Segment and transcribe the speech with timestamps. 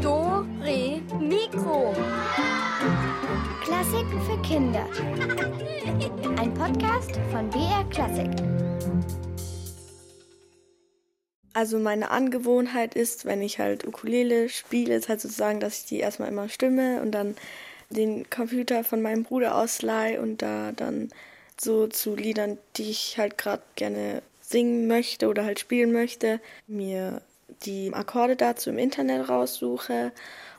[0.00, 1.92] Do, Re, Mikro.
[3.64, 4.86] Klassiken für Kinder.
[6.38, 8.30] Ein Podcast von BR Klassik.
[11.54, 15.98] Also meine Angewohnheit ist, wenn ich halt Ukulele spiele, ist halt sozusagen, dass ich die
[15.98, 17.34] erstmal immer stimme und dann
[17.88, 21.08] den Computer von meinem Bruder ausleihe und da dann
[21.60, 27.22] so zu Liedern, die ich halt gerade gerne singen möchte oder halt spielen möchte, mir
[27.64, 30.12] die Akkorde dazu im Internet raussuche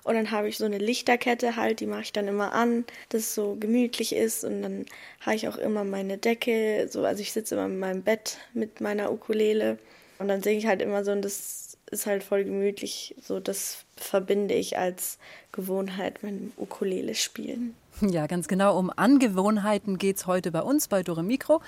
[0.04, 3.22] und dann habe ich so eine Lichterkette halt, die mache ich dann immer an, dass
[3.22, 4.86] es so gemütlich ist und dann
[5.20, 8.82] habe ich auch immer meine Decke, so also ich sitze immer in meinem Bett mit
[8.82, 9.78] meiner Ukulele
[10.20, 13.86] und dann singe ich halt immer so und das ist halt voll gemütlich, so das
[13.98, 15.20] verbinde ich als
[15.52, 17.76] Gewohnheit mit dem Ukulele spielen.
[18.00, 18.80] Ja, ganz genau.
[18.80, 21.62] Um Angewohnheiten geht es heute bei uns bei Dore Mikro.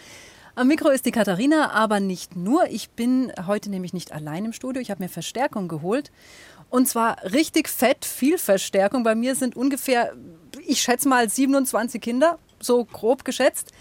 [0.55, 2.67] Am Mikro ist die Katharina, aber nicht nur.
[2.69, 4.79] Ich bin heute nämlich nicht allein im Studio.
[4.83, 6.11] Ich habe mir Verstärkung geholt.
[6.69, 9.01] Und zwar richtig fett, viel Verstärkung.
[9.01, 10.13] Bei mir sind ungefähr,
[10.67, 13.71] ich schätze mal 27 Kinder, so grob geschätzt.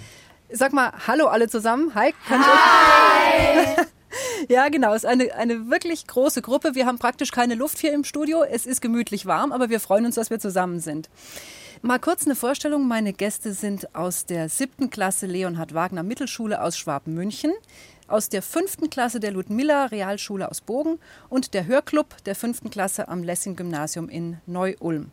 [0.50, 1.94] Sag mal, hallo alle zusammen.
[1.94, 2.14] Hi.
[2.30, 3.76] Hi.
[4.48, 4.92] Ja, genau.
[4.92, 6.74] Es ist eine, eine wirklich große Gruppe.
[6.74, 8.42] Wir haben praktisch keine Luft hier im Studio.
[8.42, 11.08] Es ist gemütlich warm, aber wir freuen uns, dass wir zusammen sind.
[11.84, 12.86] Mal kurz eine Vorstellung.
[12.86, 17.52] Meine Gäste sind aus der siebten Klasse Leonhard Wagner Mittelschule aus Schwabmünchen,
[18.06, 23.08] aus der fünften Klasse der Ludmilla Realschule aus Bogen und der Hörclub der fünften Klasse
[23.08, 25.10] am Lessing Gymnasium in Neu-Ulm.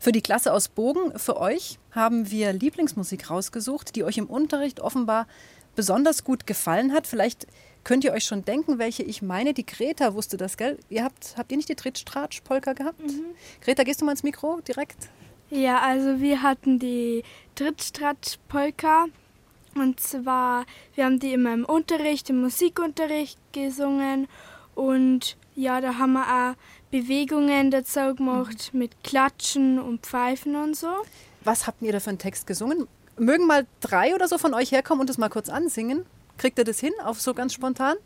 [0.00, 4.78] Für die Klasse aus Bogen, für euch, haben wir Lieblingsmusik rausgesucht, die euch im Unterricht
[4.78, 5.26] offenbar
[5.74, 7.08] besonders gut gefallen hat.
[7.08, 7.48] Vielleicht
[7.82, 9.52] könnt ihr euch schon denken, welche ich meine.
[9.52, 10.78] Die Greta wusste das, gell?
[10.90, 13.00] Ihr habt, habt ihr nicht die Trittstratsch-Polka gehabt?
[13.00, 13.24] Mhm.
[13.62, 15.08] Greta, gehst du mal ins Mikro direkt?
[15.54, 17.22] Ja, also wir hatten die
[17.54, 19.06] Trittstratsch-Polka.
[19.76, 20.66] Und zwar,
[20.96, 24.26] wir haben die immer im Unterricht, im Musikunterricht gesungen.
[24.74, 26.54] Und ja, da haben wir auch
[26.90, 28.80] Bewegungen dazu gemacht mhm.
[28.80, 30.88] mit Klatschen und Pfeifen und so.
[31.44, 32.88] Was habt ihr da für einen Text gesungen?
[33.16, 36.04] Mögen mal drei oder so von euch herkommen und das mal kurz ansingen?
[36.36, 37.96] Kriegt ihr das hin, auf so ganz spontan?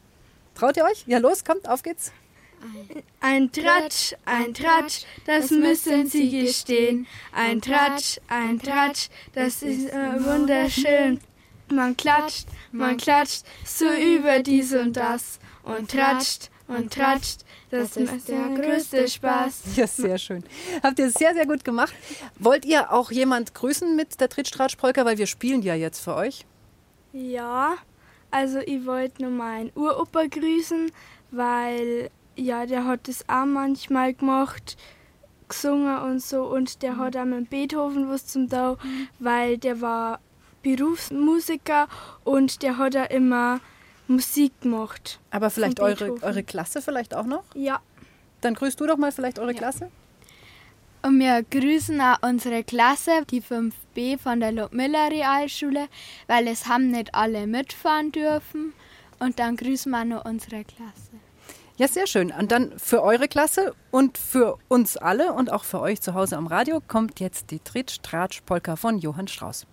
[0.55, 1.05] Traut ihr euch?
[1.07, 2.13] Ja, los, kommt, auf geht's.
[3.21, 7.07] Ein Tratsch, ein Tratsch, das müssen Sie gestehen.
[7.33, 11.21] Ein Tratsch, ein Tratsch, das ist äh, wunderschön.
[11.71, 17.41] Man klatscht, man klatscht so über dies und das und tratscht und tratscht.
[17.71, 19.77] Das ist der größte Spaß.
[19.77, 20.43] Ja, sehr schön.
[20.83, 21.93] Habt ihr sehr, sehr gut gemacht.
[22.39, 26.47] Wollt ihr auch jemand grüßen mit der Trittstratschpolka, weil wir spielen ja jetzt für euch?
[27.13, 27.75] Ja,
[28.31, 30.91] also ich wollte nur meinen Uropa grüßen,
[31.31, 34.77] weil ja, der hat das auch manchmal gemacht,
[35.49, 36.45] gesungen und so.
[36.45, 36.99] Und der mhm.
[36.99, 39.09] hat auch mit Beethoven was zum Tau, mhm.
[39.19, 40.21] weil der war
[40.63, 41.89] Berufsmusiker
[42.25, 43.61] und der hat auch immer
[44.07, 45.21] Musik gemacht.
[45.31, 47.45] Aber vielleicht eure, eure Klasse vielleicht auch noch?
[47.55, 47.81] Ja.
[48.41, 49.59] Dann grüßt du doch mal vielleicht eure ja.
[49.59, 49.91] Klasse.
[51.03, 55.89] Und wir grüßen auch unsere Klasse, die 5b von der Ludmilla Realschule,
[56.27, 58.73] weil es haben nicht alle mitfahren dürfen.
[59.21, 61.13] Und dann grüßen wir nur unsere Klasse.
[61.79, 62.33] Ja, sehr schön.
[62.33, 66.37] Und dann für eure Klasse und für uns alle und auch für euch zu Hause
[66.37, 69.65] am Radio kommt jetzt die Tritsch-Tratsch-Polka von Johann Strauss.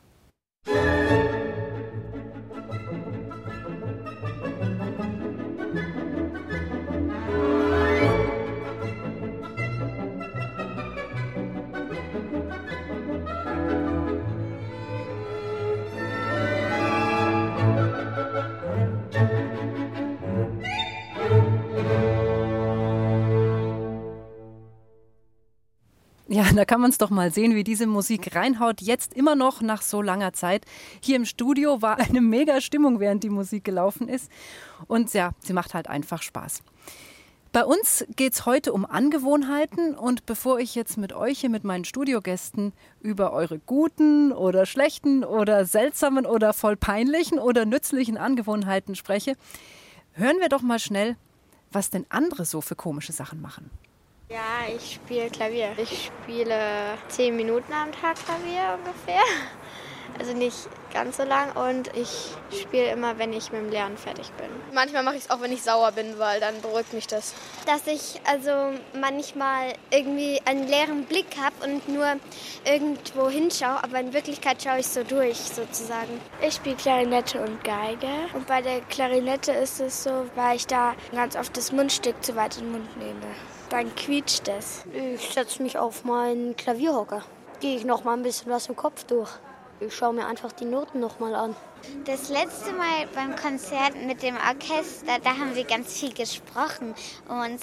[26.35, 28.81] Ja, da kann man es doch mal sehen, wie diese Musik reinhaut.
[28.81, 30.66] Jetzt immer noch nach so langer Zeit.
[31.00, 34.29] Hier im Studio war eine mega Stimmung, während die Musik gelaufen ist.
[34.88, 36.62] Und ja, sie macht halt einfach Spaß.
[37.53, 41.63] Bei uns geht es heute um Angewohnheiten und bevor ich jetzt mit euch hier mit
[41.63, 48.95] meinen Studiogästen über eure guten oder schlechten oder seltsamen oder voll peinlichen oder nützlichen Angewohnheiten
[48.95, 49.38] spreche,
[50.12, 51.16] hören wir doch mal schnell,
[51.72, 53.71] was denn andere so für komische Sachen machen.
[54.36, 55.72] Ja, ich spiele Klavier.
[55.78, 59.24] Ich spiele zehn Minuten am Tag Klavier ungefähr.
[60.18, 64.32] Also nicht ganz so lang und ich spiele immer, wenn ich mit dem Lernen fertig
[64.38, 64.48] bin.
[64.74, 67.34] Manchmal mache ich es auch, wenn ich sauer bin, weil dann beruhigt mich das.
[67.66, 72.14] Dass ich also manchmal irgendwie einen leeren Blick habe und nur
[72.64, 76.22] irgendwo hinschaue, aber in Wirklichkeit schaue ich so durch sozusagen.
[76.42, 80.96] Ich spiele Klarinette und Geige und bei der Klarinette ist es so, weil ich da
[81.12, 83.36] ganz oft das Mundstück zu weit in den Mund nehme.
[83.69, 84.83] Dann quietscht es.
[84.94, 87.23] Ich setze mich auf meinen Klavierhocker.
[87.59, 89.29] Gehe ich noch mal ein bisschen was im Kopf durch.
[89.79, 91.56] Ich schaue mir einfach die Noten nochmal an.
[92.06, 96.95] Das letzte Mal beim Konzert mit dem Orchester, da haben wir ganz viel gesprochen
[97.27, 97.59] und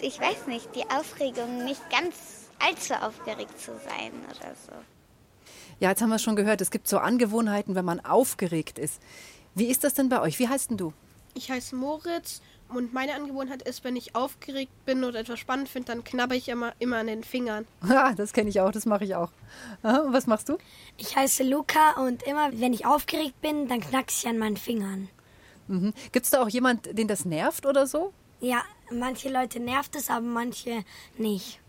[0.00, 4.72] ich weiß nicht, die Aufregung nicht ganz allzu aufgeregt zu sein oder so.
[5.80, 9.00] Ja, jetzt haben wir es schon gehört, es gibt so Angewohnheiten, wenn man aufgeregt ist.
[9.54, 10.38] Wie ist das denn bei euch?
[10.38, 10.92] Wie heißt denn du?
[11.34, 15.92] Ich heiße Moritz und meine Angewohnheit ist, wenn ich aufgeregt bin oder etwas spannend finde,
[15.92, 17.66] dann knabber ich immer, immer an den Fingern.
[17.88, 19.30] Ah, das kenne ich auch, das mache ich auch.
[19.82, 20.58] Aha, und was machst du?
[20.96, 25.08] Ich heiße Luca und immer, wenn ich aufgeregt bin, dann knackse ich an meinen Fingern.
[25.66, 25.92] Mhm.
[26.12, 28.12] Gibt es da auch jemand, den das nervt oder so?
[28.40, 30.84] Ja, manche Leute nervt es, aber manche
[31.16, 31.60] nicht.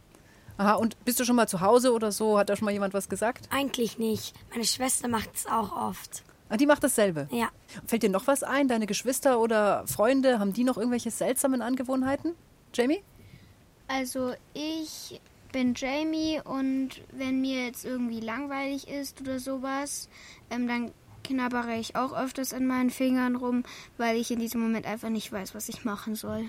[0.58, 2.38] Aha, und bist du schon mal zu Hause oder so?
[2.38, 3.48] Hat da schon mal jemand was gesagt?
[3.50, 4.36] Eigentlich nicht.
[4.52, 6.24] Meine Schwester macht es auch oft.
[6.50, 7.28] Ah, die macht dasselbe?
[7.32, 7.50] Ja.
[7.86, 8.68] Fällt dir noch was ein?
[8.68, 12.34] Deine Geschwister oder Freunde, haben die noch irgendwelche seltsamen Angewohnheiten?
[12.74, 13.04] Jamie?
[13.88, 20.10] Also ich bin Jamie und wenn mir jetzt irgendwie langweilig ist oder sowas,
[20.50, 20.92] ähm, dann
[21.24, 23.64] knabbere ich auch öfters an meinen Fingern rum,
[23.98, 26.46] weil ich in diesem Moment einfach nicht weiß, was ich machen soll.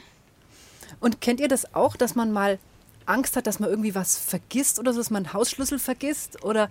[0.98, 2.58] Und kennt ihr das auch, dass man mal
[3.06, 6.70] Angst hat, dass man irgendwie was vergisst oder so, dass man einen Hausschlüssel vergisst oder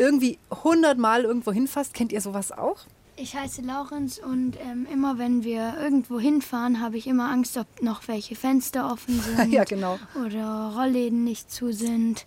[0.00, 1.94] irgendwie hundertmal irgendwo hinfasst?
[1.94, 2.78] Kennt ihr sowas auch?
[3.16, 7.66] Ich heiße Laurenz und ähm, immer wenn wir irgendwo hinfahren, habe ich immer Angst, ob
[7.82, 9.52] noch welche Fenster offen sind.
[9.52, 9.98] ja, genau.
[10.24, 12.26] Oder Rollläden nicht zu sind.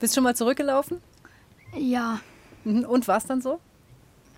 [0.00, 1.00] Bist du schon mal zurückgelaufen?
[1.76, 2.20] Ja.
[2.64, 2.84] Mhm.
[2.84, 3.60] Und war es dann so?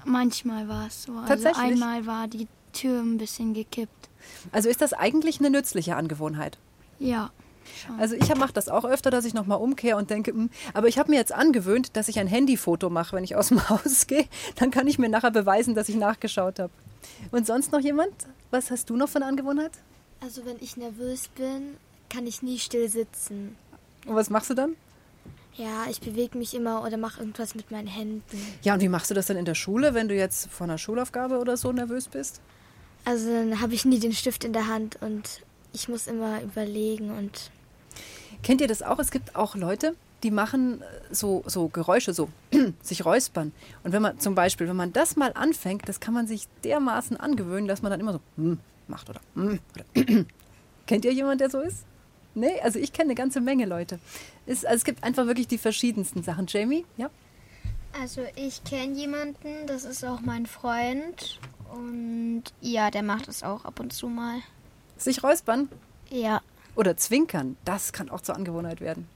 [0.05, 1.13] Manchmal war es so.
[1.13, 1.73] Also Tatsächlich?
[1.73, 4.11] einmal war die Tür ein bisschen gekippt.
[4.53, 6.59] Also ist das eigentlich eine nützliche Angewohnheit?
[6.99, 7.31] Ja.
[7.99, 10.49] Also ich mache das auch öfter, dass ich nochmal umkehre und denke, mh.
[10.73, 13.69] aber ich habe mir jetzt angewöhnt, dass ich ein Handyfoto mache, wenn ich aus dem
[13.69, 14.27] Haus gehe.
[14.57, 16.73] Dann kann ich mir nachher beweisen, dass ich nachgeschaut habe.
[17.31, 18.13] Und sonst noch jemand?
[18.51, 19.73] Was hast du noch von Angewohnheit?
[20.21, 21.77] Also wenn ich nervös bin,
[22.09, 23.57] kann ich nie still sitzen.
[24.07, 24.77] Und was machst du dann?
[25.57, 28.39] Ja, ich bewege mich immer oder mache irgendwas mit meinen Händen.
[28.63, 30.79] Ja, und wie machst du das dann in der Schule, wenn du jetzt vor einer
[30.79, 32.41] Schulaufgabe oder so nervös bist?
[33.05, 35.43] Also dann habe ich nie den Stift in der Hand und
[35.75, 37.51] ich muss immer überlegen und.
[38.43, 38.99] Kennt ihr das auch?
[38.99, 42.29] Es gibt auch Leute, die machen so, so Geräusche, so
[42.83, 43.53] sich räuspern.
[43.83, 47.19] Und wenn man zum Beispiel, wenn man das mal anfängt, das kann man sich dermaßen
[47.19, 50.05] angewöhnen, dass man dann immer so hm, macht oder, hm, oder
[50.87, 51.85] Kennt ihr jemanden, der so ist?
[52.35, 53.99] Nee, also ich kenne eine ganze Menge Leute.
[54.47, 56.47] Es, also es gibt einfach wirklich die verschiedensten Sachen.
[56.49, 57.09] Jamie, ja?
[57.99, 61.39] Also ich kenne jemanden, das ist auch mein Freund.
[61.73, 64.41] Und ja, der macht es auch ab und zu mal.
[65.05, 65.69] Sich räuspern?
[66.11, 66.41] Ja.
[66.77, 69.07] Oder zwinkern, das kann auch zur Angewohnheit werden.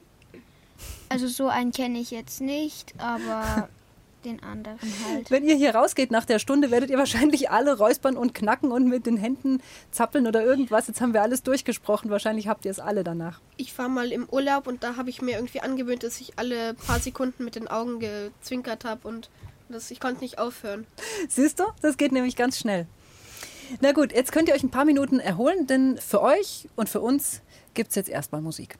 [1.08, 3.68] Also so einen kenne ich jetzt nicht, aber
[4.24, 5.30] den anderen halt.
[5.30, 8.86] Wenn ihr hier rausgeht nach der Stunde, werdet ihr wahrscheinlich alle räuspern und knacken und
[8.86, 10.86] mit den Händen zappeln oder irgendwas.
[10.86, 12.10] Jetzt haben wir alles durchgesprochen.
[12.10, 13.40] Wahrscheinlich habt ihr es alle danach.
[13.56, 16.74] Ich war mal im Urlaub und da habe ich mir irgendwie angewöhnt, dass ich alle
[16.74, 19.30] paar Sekunden mit den Augen gezwinkert habe und
[19.70, 20.86] das, ich konnte nicht aufhören.
[21.28, 21.64] Siehst du?
[21.82, 22.86] Das geht nämlich ganz schnell.
[23.80, 27.00] Na gut, jetzt könnt ihr euch ein paar Minuten erholen, denn für euch und für
[27.00, 27.42] uns
[27.74, 28.76] gibt es jetzt erstmal Musik.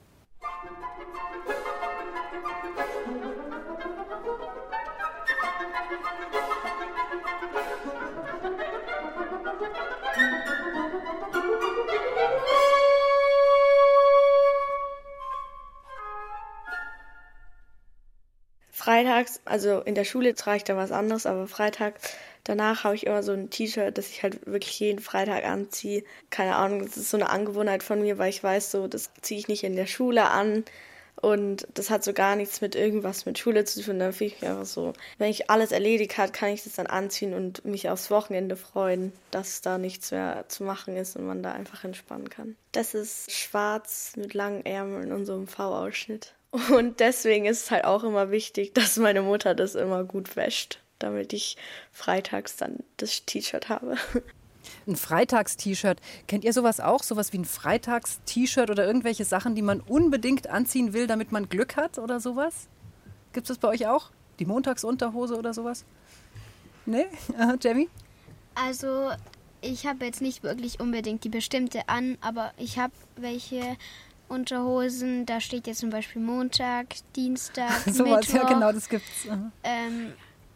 [18.71, 22.01] Freitags, also in der Schule trage ich da was anderes, aber Freitag
[22.49, 26.03] danach habe ich immer so ein T-Shirt, das ich halt wirklich jeden Freitag anziehe.
[26.31, 29.39] Keine Ahnung, das ist so eine Angewohnheit von mir, weil ich weiß, so das ziehe
[29.39, 30.65] ich nicht in der Schule an.
[31.21, 33.99] Und das hat so gar nichts mit irgendwas mit Schule zu tun.
[33.99, 36.87] Dann fühle ich mich einfach so, wenn ich alles erledigt habe, kann ich das dann
[36.87, 41.43] anziehen und mich aufs Wochenende freuen, dass da nichts mehr zu machen ist und man
[41.43, 42.57] da einfach entspannen kann.
[42.73, 46.35] Das ist schwarz mit langen Ärmeln und so einem V-Ausschnitt.
[46.71, 50.81] Und deswegen ist es halt auch immer wichtig, dass meine Mutter das immer gut wäscht,
[50.99, 51.57] damit ich
[51.93, 53.97] freitags dann das T-Shirt habe.
[54.87, 56.01] Ein Freitags-T-Shirt.
[56.27, 57.03] Kennt ihr sowas auch?
[57.03, 61.77] Sowas wie ein Freitags-T-Shirt oder irgendwelche Sachen, die man unbedingt anziehen will, damit man Glück
[61.77, 62.69] hat oder sowas?
[63.33, 64.11] Gibt es das bei euch auch?
[64.39, 65.85] Die Montagsunterhose oder sowas?
[66.87, 67.07] Nee?
[67.61, 67.89] Jamie?
[68.55, 69.11] Also,
[69.61, 73.77] ich habe jetzt nicht wirklich unbedingt die bestimmte an, aber ich habe welche
[74.29, 75.27] Unterhosen.
[75.27, 76.87] Da steht jetzt zum Beispiel Montag,
[77.17, 78.19] Dienstag, so Mittwoch.
[78.19, 79.27] Was, ja, genau, das gibt's.
[79.63, 80.13] Ähm,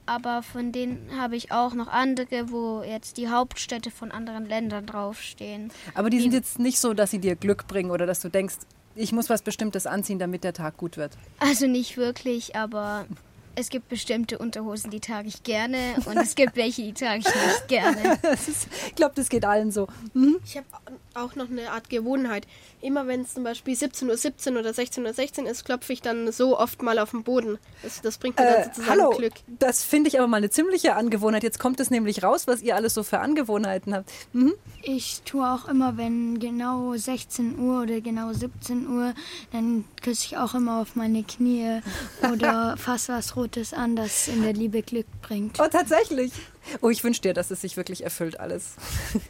[0.07, 4.87] aber von denen habe ich auch noch andere, wo jetzt die Hauptstädte von anderen Ländern
[4.87, 5.71] draufstehen.
[5.95, 8.57] Aber die sind jetzt nicht so, dass sie dir Glück bringen oder dass du denkst,
[8.95, 11.13] ich muss was Bestimmtes anziehen, damit der Tag gut wird.
[11.39, 13.07] Also nicht wirklich, aber
[13.55, 17.27] es gibt bestimmte Unterhosen, die trage ich gerne und es gibt welche, die trage ich
[17.27, 18.19] nicht gerne.
[18.33, 19.89] ist, ich glaube, das geht allen so.
[20.15, 20.39] Mhm.
[20.45, 20.67] Ich habe
[21.15, 22.47] auch noch eine Art Gewohnheit.
[22.81, 26.03] Immer wenn es zum Beispiel 17.17 Uhr 17 oder 16.16 Uhr 16 ist, klopfe ich
[26.03, 27.59] dann so oft mal auf den Boden.
[27.83, 29.35] Das, das bringt mir dann sozusagen hallo, Glück.
[29.59, 31.43] Das finde ich aber mal eine ziemliche Angewohnheit.
[31.43, 34.11] Jetzt kommt es nämlich raus, was ihr alles so für Angewohnheiten habt.
[34.33, 34.55] Mhm.
[34.83, 39.15] Ich tue auch immer, wenn genau 16 Uhr oder genau 17 Uhr,
[39.53, 41.81] dann küsse ich auch immer auf meine Knie
[42.33, 45.59] oder fasse was Rotes an, das in der Liebe Glück bringt.
[45.61, 46.33] Oh, tatsächlich.
[46.81, 48.75] Oh, ich wünsche dir, dass es sich wirklich erfüllt alles.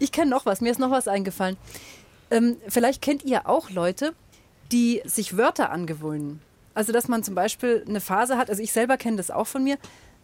[0.00, 1.56] Ich kenne noch was, mir ist noch was eingefallen.
[2.30, 4.14] Ähm, vielleicht kennt ihr auch Leute,
[4.72, 6.40] die sich Wörter angewöhnen.
[6.74, 9.62] Also, dass man zum Beispiel eine Phase hat, also ich selber kenne das auch von
[9.62, 9.78] mir.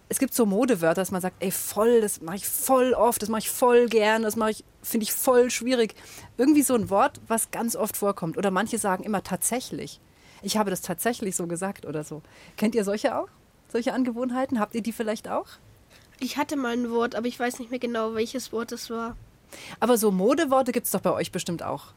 [0.08, 3.28] Es gibt so Modewörter, dass man sagt, ey, voll, das mache ich voll oft, das
[3.28, 5.94] mache ich voll gern, das mache ich, finde ich voll schwierig.
[6.38, 8.36] Irgendwie so ein Wort, was ganz oft vorkommt.
[8.36, 10.00] Oder manche sagen immer tatsächlich.
[10.42, 12.22] Ich habe das tatsächlich so gesagt oder so.
[12.56, 13.28] Kennt ihr solche auch?
[13.68, 14.60] Solche Angewohnheiten?
[14.60, 15.46] Habt ihr die vielleicht auch?
[16.18, 19.16] Ich hatte mal ein Wort, aber ich weiß nicht mehr genau, welches Wort es war.
[19.80, 21.92] Aber so Modeworte gibt es doch bei euch bestimmt auch,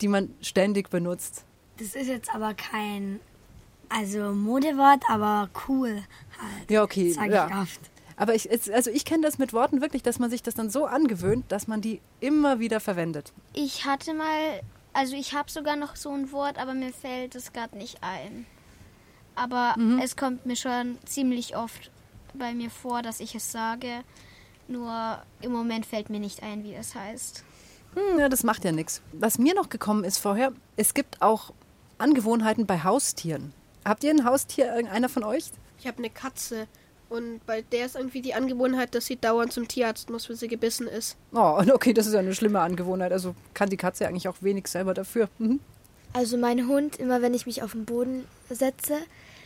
[0.00, 1.44] die man ständig benutzt.
[1.78, 3.20] Das ist jetzt aber kein,
[3.88, 6.02] also Modewort, aber cool
[6.40, 6.70] halt.
[6.70, 7.12] Ja, okay.
[7.12, 7.48] Sag ja.
[7.48, 7.80] ich oft.
[8.16, 10.84] Aber ich, also ich kenne das mit Worten wirklich, dass man sich das dann so
[10.84, 13.32] angewöhnt, dass man die immer wieder verwendet.
[13.54, 14.60] Ich hatte mal,
[14.92, 18.46] also ich habe sogar noch so ein Wort, aber mir fällt es gerade nicht ein.
[19.34, 20.00] Aber Mhm.
[20.02, 21.90] es kommt mir schon ziemlich oft
[22.34, 24.02] bei mir vor, dass ich es sage.
[24.68, 27.44] Nur im Moment fällt mir nicht ein, wie es heißt.
[27.94, 29.02] Hm, ja, das macht ja nichts.
[29.12, 31.52] Was mir noch gekommen ist vorher, es gibt auch
[31.98, 33.52] Angewohnheiten bei Haustieren.
[33.84, 35.50] Habt ihr ein Haustier, irgendeiner von euch?
[35.78, 36.68] Ich habe eine Katze
[37.10, 40.48] und bei der ist irgendwie die Angewohnheit, dass sie dauernd zum Tierarzt muss, wenn sie
[40.48, 41.16] gebissen ist.
[41.32, 43.12] Oh, okay, das ist ja eine schlimme Angewohnheit.
[43.12, 45.28] Also kann die Katze eigentlich auch wenig selber dafür.
[45.38, 45.60] Mhm.
[46.12, 48.96] Also mein Hund, immer wenn ich mich auf den Boden setze,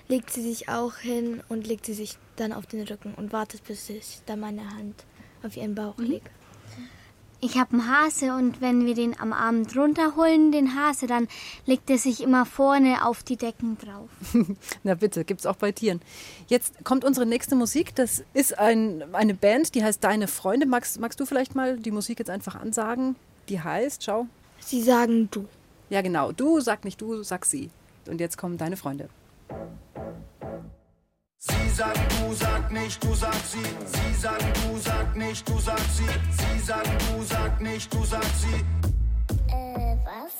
[0.09, 3.65] legt sie sich auch hin und legt sie sich dann auf den Rücken und wartet,
[3.65, 5.05] bis ich dann meine Hand
[5.43, 6.31] auf ihren Bauch lege.
[7.45, 11.29] Ich habe einen Hase und wenn wir den am Abend runterholen, den Hase, dann
[11.67, 14.09] legt er sich immer vorne auf die Decken drauf.
[14.83, 16.01] Na bitte, gibt's auch bei Tieren.
[16.47, 17.95] Jetzt kommt unsere nächste Musik.
[17.97, 20.65] Das ist ein, eine Band, die heißt Deine Freunde.
[20.65, 23.15] Magst, magst du vielleicht mal die Musik jetzt einfach ansagen?
[23.51, 24.27] Die heißt, schau.
[24.61, 25.47] Sie sagen du.
[25.91, 26.33] Ja, genau.
[26.33, 27.69] Du, sag nicht du, sag sie.
[28.07, 29.11] Und jetzt kommen deine Freunde.
[31.47, 33.59] Sie sagen du, sag nicht, du sag sie.
[33.93, 36.09] Sie sagen du, sag nicht, du sag sie.
[36.39, 38.65] Sie sagen du, sag nicht, du sag sie.
[39.53, 40.33] Äh, was?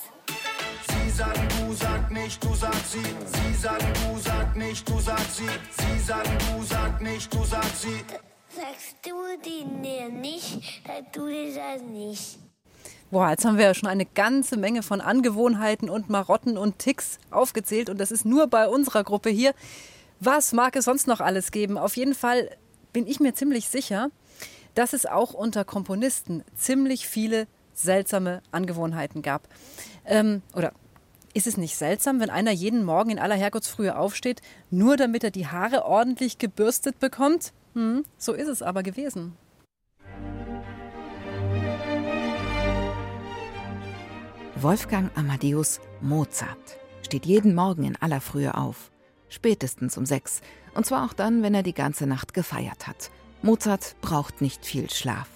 [0.89, 3.03] Sie sagen du, sag nicht, du sag sie.
[3.03, 5.43] Sie sagen du, sag nicht, du sag sie.
[5.77, 8.03] Sie sagen du, sag nicht, du sag sie.
[8.49, 9.13] Sagst du
[9.45, 12.39] die dir nicht, sag du dir das nicht.
[13.11, 17.19] Boah, jetzt haben wir ja schon eine ganze Menge von Angewohnheiten und Marotten und Ticks
[17.29, 19.53] aufgezählt und das ist nur bei unserer Gruppe hier.
[20.25, 21.77] Was mag es sonst noch alles geben?
[21.77, 22.49] Auf jeden Fall
[22.93, 24.09] bin ich mir ziemlich sicher,
[24.73, 29.47] dass es auch unter Komponisten ziemlich viele seltsame Angewohnheiten gab.
[30.03, 30.73] Ähm, oder
[31.35, 34.41] ist es nicht seltsam, wenn einer jeden Morgen in aller Herrgottsfrühe aufsteht,
[34.71, 37.53] nur damit er die Haare ordentlich gebürstet bekommt?
[37.73, 39.37] Hm, so ist es aber gewesen.
[44.55, 48.89] Wolfgang Amadeus Mozart steht jeden Morgen in aller Frühe auf.
[49.29, 50.41] Spätestens um sechs.
[50.73, 53.11] Und zwar auch dann, wenn er die ganze Nacht gefeiert hat.
[53.41, 55.29] Mozart braucht nicht viel Schlaf.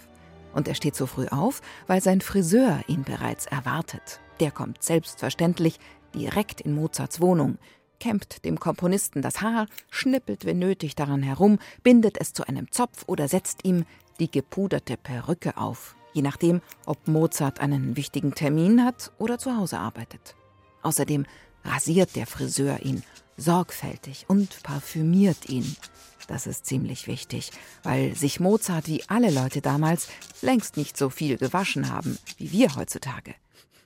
[0.54, 4.20] Und er steht so früh auf, weil sein Friseur ihn bereits erwartet.
[4.40, 5.80] Der kommt selbstverständlich
[6.16, 7.58] direkt in Mozarts Wohnung,
[8.00, 13.04] kämmt dem Komponisten das Haar, schnippelt wenn nötig daran herum, bindet es zu einem Zopf
[13.08, 13.86] oder setzt ihm
[14.20, 19.80] die gepuderte Perücke auf, je nachdem, ob Mozart einen wichtigen Termin hat oder zu Hause
[19.80, 20.36] arbeitet.
[20.82, 21.26] Außerdem
[21.64, 23.04] rasiert der Friseur ihn
[23.40, 25.76] sorgfältig und parfümiert ihn.
[26.28, 30.08] Das ist ziemlich wichtig, weil sich Mozart wie alle Leute damals
[30.42, 33.34] längst nicht so viel gewaschen haben wie wir heutzutage.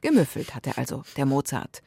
[0.02, 1.82] Gemüffelt hat er also, der Mozart.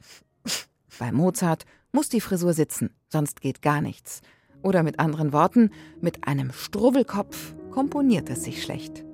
[0.99, 4.23] Bei Mozart muss die Frisur sitzen, sonst geht gar nichts.
[4.63, 5.71] Oder mit anderen Worten,
[6.01, 9.05] mit einem Struwwelkopf komponiert es sich schlecht.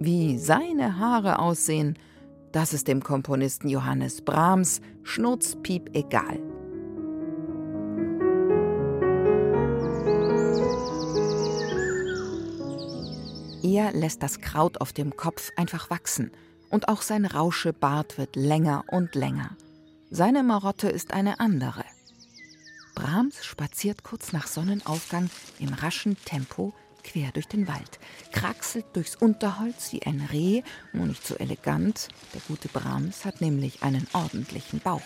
[0.00, 1.98] Wie seine Haare aussehen,
[2.58, 6.40] das ist dem Komponisten Johannes Brahms schnurzpiep egal.
[13.62, 16.32] Er lässt das Kraut auf dem Kopf einfach wachsen
[16.68, 19.56] und auch sein Rauschebart wird länger und länger.
[20.10, 21.84] Seine Marotte ist eine andere.
[22.96, 26.74] Brahms spaziert kurz nach Sonnenaufgang im raschen Tempo
[27.08, 27.98] quer durch den Wald,
[28.32, 30.62] kraxelt durchs Unterholz wie ein Reh,
[30.92, 32.08] nur nicht so elegant.
[32.34, 35.00] Der gute Brahms hat nämlich einen ordentlichen Bauch.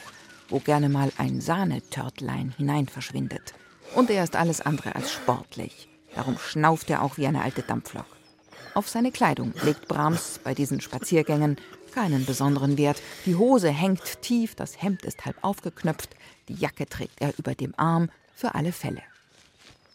[0.53, 3.55] wo gerne mal ein Sahnetörtlein hinein verschwindet.
[3.95, 5.89] Und er ist alles andere als sportlich.
[6.15, 8.07] Darum schnauft er auch wie eine alte Dampflok.
[8.75, 11.57] Auf seine Kleidung legt Brahms bei diesen Spaziergängen
[11.95, 13.03] keinen besonderen Wert.
[13.27, 16.11] Die Hose hängt tief, das Hemd ist halb aufgeknöpft,
[16.49, 19.03] die Jacke trägt er über dem Arm für alle Fälle.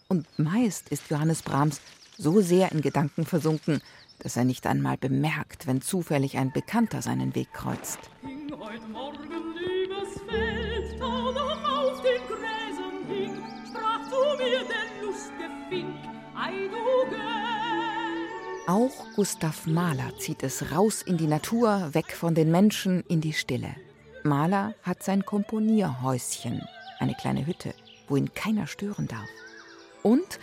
[0.07, 1.81] Und meist ist Johannes Brahms
[2.17, 3.81] so sehr in Gedanken versunken,
[4.19, 7.99] dass er nicht einmal bemerkt, wenn zufällig ein Bekannter seinen Weg kreuzt.
[8.21, 9.19] Ging heut Morgen
[9.85, 15.95] übers Feld, da noch auf den Gräsern hing, sprach zu mir der lustige Fink,
[16.35, 17.27] ei du Gell.
[18.67, 23.33] Auch Gustav Mahler zieht es raus in die Natur, weg von den Menschen in die
[23.33, 23.75] Stille.
[24.23, 26.61] Mahler hat sein Komponierhäuschen,
[26.99, 27.73] eine kleine Hütte,
[28.07, 29.29] wo ihn keiner stören darf.
[30.03, 30.39] Und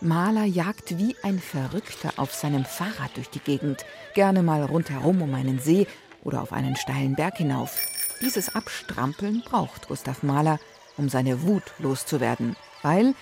[0.00, 3.84] Mahler jagt wie ein Verrückter auf seinem Fahrrad durch die Gegend,
[4.14, 5.86] gerne mal rundherum um einen See
[6.22, 7.78] oder auf einen steilen Berg hinauf.
[8.20, 10.58] Dieses Abstrampeln braucht Gustav Mahler,
[10.96, 13.14] um seine Wut loszuwerden, weil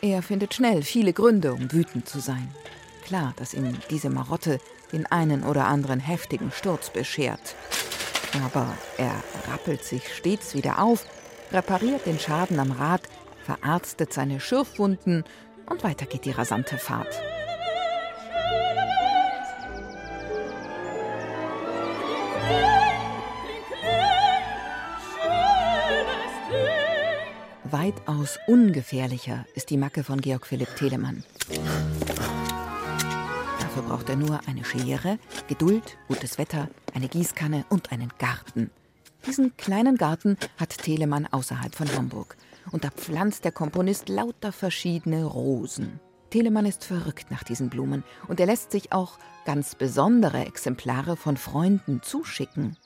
[0.00, 2.52] er findet schnell viele Gründe, um wütend zu sein.
[3.04, 4.58] Klar, dass ihm diese Marotte
[4.92, 7.54] den einen oder anderen heftigen Sturz beschert.
[8.44, 9.14] Aber er
[9.50, 11.06] rappelt sich stets wieder auf,
[11.52, 13.02] repariert den Schaden am Rad,
[13.44, 15.24] verarztet seine Schürfwunden
[15.68, 17.20] und weiter geht die rasante Fahrt.
[27.70, 31.24] Weitaus ungefährlicher ist die Macke von Georg Philipp Telemann.
[33.60, 35.18] Dafür braucht er nur eine Schere,
[35.48, 38.70] Geduld, gutes Wetter, eine Gießkanne und einen Garten.
[39.26, 42.36] Diesen kleinen Garten hat Telemann außerhalb von Hamburg.
[42.72, 46.00] Und da pflanzt der Komponist lauter verschiedene Rosen.
[46.30, 51.36] Telemann ist verrückt nach diesen Blumen und er lässt sich auch ganz besondere Exemplare von
[51.36, 52.76] Freunden zuschicken.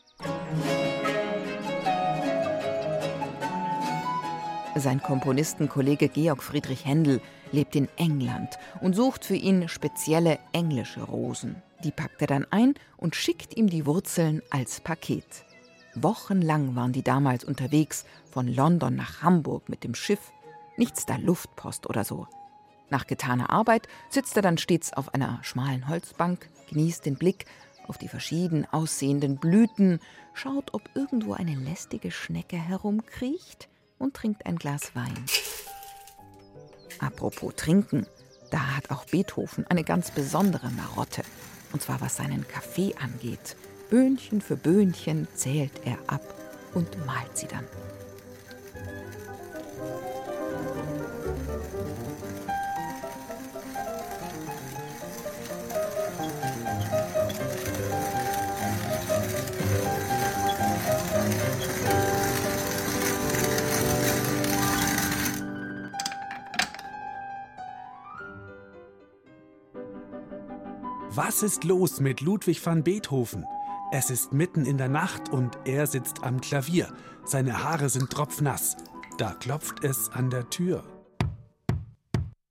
[4.76, 7.20] Sein Komponistenkollege Georg Friedrich Händel
[7.50, 11.60] lebt in England und sucht für ihn spezielle englische Rosen.
[11.82, 15.44] Die packt er dann ein und schickt ihm die Wurzeln als Paket.
[15.94, 20.32] Wochenlang waren die damals unterwegs, von London nach Hamburg mit dem Schiff.
[20.76, 22.26] Nichts da Luftpost oder so.
[22.90, 27.47] Nach getaner Arbeit sitzt er dann stets auf einer schmalen Holzbank, genießt den Blick
[27.87, 30.00] auf die verschieden aussehenden Blüten,
[30.32, 35.25] schaut, ob irgendwo eine lästige Schnecke herumkriecht und trinkt ein Glas Wein.
[37.00, 38.06] Apropos Trinken,
[38.50, 41.23] da hat auch Beethoven eine ganz besondere Marotte.
[41.73, 43.56] Und zwar was seinen Kaffee angeht.
[43.91, 46.23] Böhnchen für Böhnchen zählt er ab
[46.75, 47.65] und malt sie dann.
[71.13, 73.45] Was ist los mit Ludwig van Beethoven?
[73.93, 76.87] Es ist mitten in der Nacht und er sitzt am Klavier.
[77.25, 78.76] Seine Haare sind tropfnass.
[79.19, 80.85] Da klopft es an der Tür.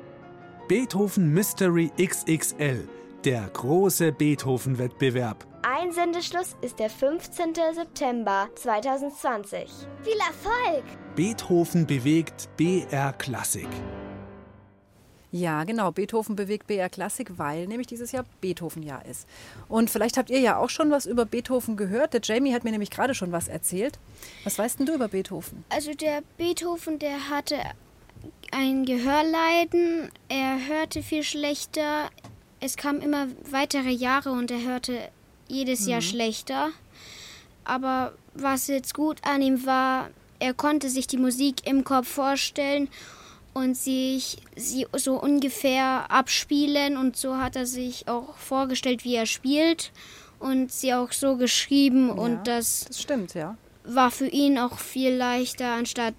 [0.70, 2.88] Beethoven Mystery XXL,
[3.26, 5.48] der große Beethoven-Wettbewerb.
[5.64, 7.56] Einsendeschluss ist der 15.
[7.74, 9.68] September 2020.
[10.04, 10.84] Viel Erfolg!
[11.16, 13.68] Beethoven bewegt BR Klassik.
[15.32, 15.92] Ja, genau.
[15.92, 19.28] Beethoven bewegt BR Klassik, weil nämlich dieses Jahr Beethoven-Jahr ist.
[19.70, 22.14] Und vielleicht habt ihr ja auch schon was über Beethoven gehört.
[22.14, 23.98] Der Jamie hat mir nämlich gerade schon was erzählt.
[24.44, 25.66] Was weißt denn du über Beethoven?
[25.70, 27.58] Also der Beethoven, der hatte
[28.52, 30.10] ein Gehörleiden.
[30.28, 32.10] Er hörte viel schlechter.
[32.60, 34.98] Es kamen immer weitere Jahre und er hörte
[35.48, 36.06] jedes Jahr Mhm.
[36.06, 36.70] schlechter.
[37.64, 42.90] Aber was jetzt gut an ihm war, er konnte sich die Musik im Kopf vorstellen
[43.54, 49.26] und sich sie so ungefähr abspielen und so hat er sich auch vorgestellt, wie er
[49.26, 49.92] spielt
[50.40, 53.58] und sie auch so geschrieben Ja, und das, das stimmt, ja.
[53.84, 56.14] war für ihn auch viel leichter, anstatt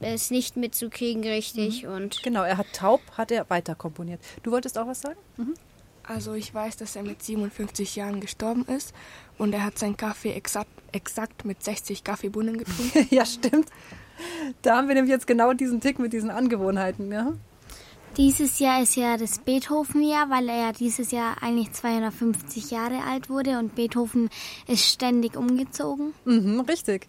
[0.00, 1.90] es nicht mitzukriegen richtig Mhm.
[1.92, 4.20] und Genau, er hat taub, hat er weiter komponiert.
[4.42, 5.18] Du wolltest auch was sagen?
[5.36, 5.54] Mhm.
[6.06, 8.92] Also ich weiß, dass er mit 57 Jahren gestorben ist
[9.38, 13.06] und er hat seinen Kaffee exakt, exakt mit 60 Kaffeebohnen getrunken.
[13.14, 13.68] ja, stimmt.
[14.62, 17.10] Da haben wir nämlich jetzt genau diesen Tick mit diesen Angewohnheiten.
[17.10, 17.32] Ja?
[18.16, 23.28] Dieses Jahr ist ja das Beethoven-Jahr, weil er ja dieses Jahr eigentlich 250 Jahre alt
[23.28, 24.28] wurde und Beethoven
[24.68, 26.12] ist ständig umgezogen.
[26.24, 27.08] Mhm, richtig.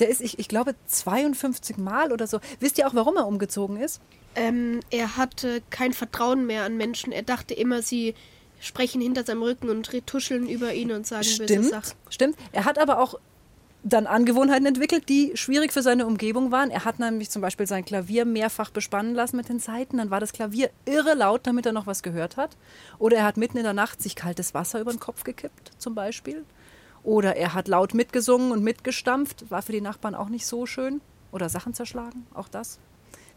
[0.00, 2.40] Der ist, ich, ich glaube, 52 Mal oder so.
[2.58, 4.00] Wisst ihr auch, warum er umgezogen ist?
[4.34, 7.12] Ähm, er hatte kein Vertrauen mehr an Menschen.
[7.12, 8.14] Er dachte immer, sie
[8.60, 11.92] sprechen hinter seinem Rücken und retuscheln über ihn und sagen böse Stimmt, Sachen.
[12.08, 12.36] stimmt.
[12.52, 13.18] Er hat aber auch
[13.82, 16.70] dann Angewohnheiten entwickelt, die schwierig für seine Umgebung waren.
[16.70, 19.96] Er hat nämlich zum Beispiel sein Klavier mehrfach bespannen lassen mit den Saiten.
[19.96, 22.56] Dann war das Klavier irre laut, damit er noch was gehört hat.
[22.98, 25.94] Oder er hat mitten in der Nacht sich kaltes Wasser über den Kopf gekippt, zum
[25.94, 26.44] Beispiel.
[27.02, 29.50] Oder er hat laut mitgesungen und mitgestampft.
[29.50, 31.00] War für die Nachbarn auch nicht so schön.
[31.32, 32.78] Oder Sachen zerschlagen, auch das.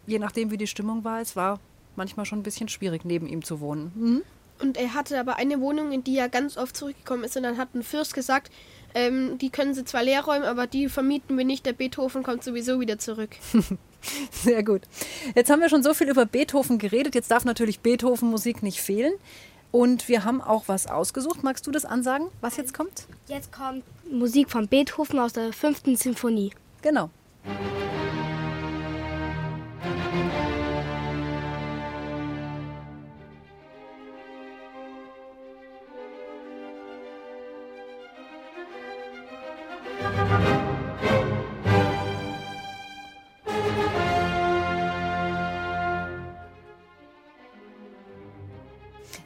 [0.05, 1.59] Je nachdem, wie die Stimmung war, es war
[1.95, 3.91] manchmal schon ein bisschen schwierig, neben ihm zu wohnen.
[3.95, 4.21] Mhm.
[4.59, 7.35] Und er hatte aber eine Wohnung, in die er ganz oft zurückgekommen ist.
[7.35, 8.51] Und dann hat ein Fürst gesagt,
[8.95, 11.65] ähm, die können sie zwar leer räumen, aber die vermieten wir nicht.
[11.65, 13.31] Der Beethoven kommt sowieso wieder zurück.
[14.31, 14.81] Sehr gut.
[15.35, 17.15] Jetzt haben wir schon so viel über Beethoven geredet.
[17.15, 19.13] Jetzt darf natürlich Beethoven-Musik nicht fehlen.
[19.73, 21.43] Und wir haben auch was ausgesucht.
[21.43, 23.07] Magst du das ansagen, was jetzt kommt?
[23.27, 26.51] Jetzt kommt Musik von Beethoven aus der fünften Symphonie.
[26.83, 27.09] Genau.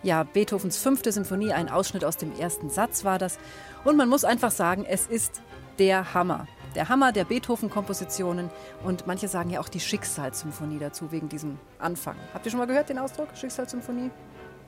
[0.08, 3.38] Ja, Beethovens fünfte Symphonie, ein Ausschnitt aus dem ersten Satz war das.
[3.84, 5.41] Und man muss einfach sagen, es ist
[5.80, 6.48] der Hammer.
[6.76, 8.50] Der Hammer der Beethoven-Kompositionen
[8.86, 12.15] und manche sagen ja auch die Schicksalssymphonie dazu, wegen diesem Anfang.
[12.34, 14.10] Habt ihr schon mal gehört den Ausdruck, Schicksalssymphonie?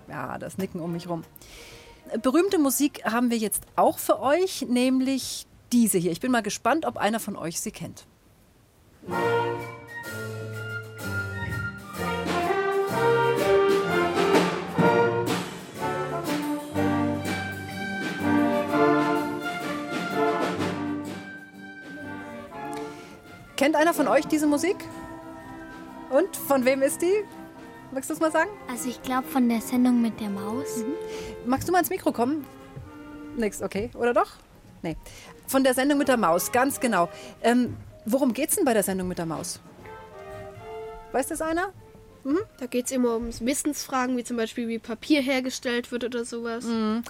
[0.10, 1.23] Ja, das Nicken um mich rum.
[2.21, 6.12] Berühmte Musik haben wir jetzt auch für euch, nämlich diese hier.
[6.12, 8.06] Ich bin mal gespannt, ob einer von euch sie kennt.
[23.69, 24.77] Kennt einer von euch diese Musik?
[26.10, 27.23] Und von wem ist die?
[27.91, 28.49] Magst du es mal sagen?
[28.67, 30.84] Also ich glaube von der Sendung mit der Maus.
[31.45, 32.47] Magst du mal ins Mikro kommen?
[33.38, 33.91] Nix, okay.
[33.93, 34.32] Oder doch?
[34.82, 34.97] Nee.
[35.45, 37.10] Von der Sendung mit der Maus, ganz genau.
[37.43, 39.60] Ähm, worum geht's denn bei der Sendung mit der Maus?
[41.12, 41.71] Weiß das einer?
[42.23, 42.39] Mhm.
[42.60, 46.65] Da geht es immer um Wissensfragen, wie zum Beispiel, wie Papier hergestellt wird oder sowas.
[46.65, 47.03] Mhm.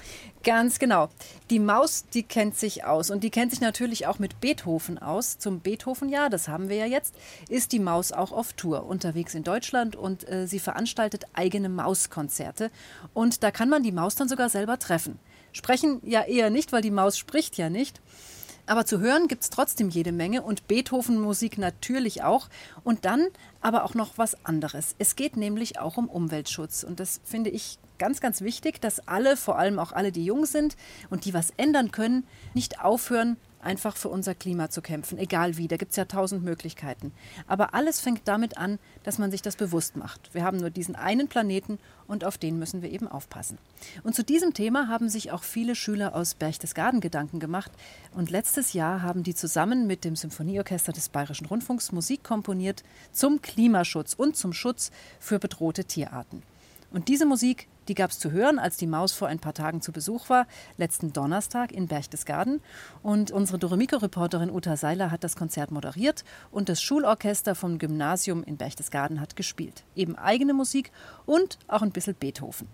[0.43, 1.09] Ganz genau.
[1.49, 5.37] Die Maus, die kennt sich aus und die kennt sich natürlich auch mit Beethoven aus.
[5.37, 7.15] Zum Beethoven-Jahr, das haben wir ja jetzt,
[7.49, 12.71] ist die Maus auch auf Tour unterwegs in Deutschland und äh, sie veranstaltet eigene Mauskonzerte.
[13.13, 15.19] Und da kann man die Maus dann sogar selber treffen.
[15.51, 18.01] Sprechen ja eher nicht, weil die Maus spricht ja nicht.
[18.69, 22.49] Aber zu hören gibt es trotzdem jede Menge und Beethoven-Musik natürlich auch.
[22.83, 23.25] Und dann
[23.61, 24.93] aber auch noch was anderes.
[24.99, 26.83] Es geht nämlich auch um Umweltschutz.
[26.83, 30.45] Und das finde ich ganz, ganz wichtig, dass alle, vor allem auch alle, die jung
[30.45, 30.77] sind
[31.09, 35.67] und die was ändern können, nicht aufhören, einfach für unser Klima zu kämpfen, egal wie.
[35.67, 37.11] Da gibt es ja tausend Möglichkeiten.
[37.47, 40.33] Aber alles fängt damit an, dass man sich das bewusst macht.
[40.33, 43.57] Wir haben nur diesen einen Planeten und auf den müssen wir eben aufpassen.
[44.03, 47.71] Und zu diesem Thema haben sich auch viele Schüler aus Berchtesgaden Gedanken gemacht.
[48.13, 53.41] Und letztes Jahr haben die zusammen mit dem Symphonieorchester des Bayerischen Rundfunks Musik komponiert zum
[53.41, 56.43] Klimaschutz und zum Schutz für bedrohte Tierarten.
[56.91, 59.81] Und diese Musik, die gab es zu hören, als die Maus vor ein paar Tagen
[59.81, 60.45] zu Besuch war,
[60.77, 62.61] letzten Donnerstag in Berchtesgaden.
[63.01, 68.57] Und unsere Doremiko-Reporterin Uta Seiler hat das Konzert moderiert und das Schulorchester vom Gymnasium in
[68.57, 69.83] Berchtesgaden hat gespielt.
[69.95, 70.91] Eben eigene Musik
[71.25, 72.67] und auch ein bisschen Beethoven.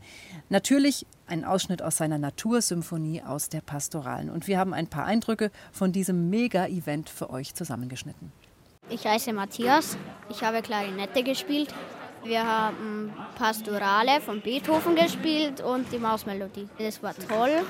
[0.50, 4.30] Natürlich ein Ausschnitt aus seiner Natursymphonie aus der Pastoralen.
[4.30, 8.34] Und wir haben ein paar Eindrücke von diesem Mega-Event für euch zusammengeschnitten.
[8.90, 9.98] Ich heiße Matthias,
[10.30, 11.74] ich habe Klarinette gespielt.
[12.26, 16.68] Wir haben Pastorale von Beethoven gespielt und die Mausmelodie.
[16.80, 17.64] Das war toll,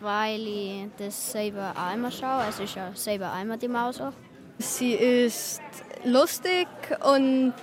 [0.00, 2.42] weil ich das selber immer schaue.
[2.48, 4.12] Es ist ja selber einmal die Maus auch.
[4.58, 5.60] Sie ist
[6.02, 6.66] lustig
[7.04, 7.54] und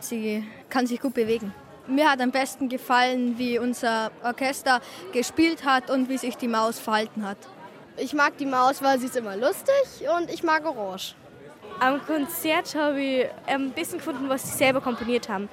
[0.00, 1.54] sie kann sich gut bewegen.
[1.86, 6.78] Mir hat am besten gefallen, wie unser Orchester gespielt hat und wie sich die Maus
[6.78, 7.38] verhalten hat.
[7.96, 9.74] Ich mag die Maus, weil sie ist immer lustig
[10.18, 11.14] und ich mag Orange.
[11.80, 15.48] Am Konzert habe ich ein bisschen gefunden, was sie selber komponiert haben.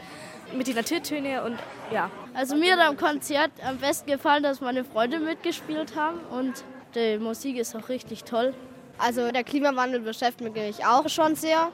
[0.55, 1.57] Mit den Naturtönen und
[1.93, 2.09] ja.
[2.33, 6.63] Also mir hat am Konzert am besten gefallen, dass meine Freunde mitgespielt haben und
[6.95, 8.53] die Musik ist auch richtig toll.
[8.97, 11.71] Also der Klimawandel beschäftigt mich auch schon sehr.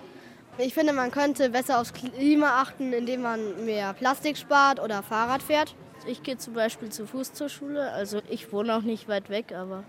[0.59, 5.43] Ich finde, man könnte besser aufs Klima achten, indem man mehr Plastik spart oder Fahrrad
[5.43, 5.75] fährt.
[6.05, 7.91] Ich gehe zum Beispiel zu Fuß zur Schule.
[7.91, 9.83] Also ich wohne auch nicht weit weg, aber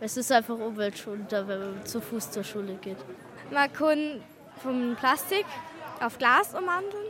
[0.00, 2.98] es ist einfach umweltschonender, wenn man zu Fuß zur Schule geht.
[3.50, 4.20] Man kann
[4.62, 5.46] vom Plastik
[6.00, 7.06] auf Glas umwandeln.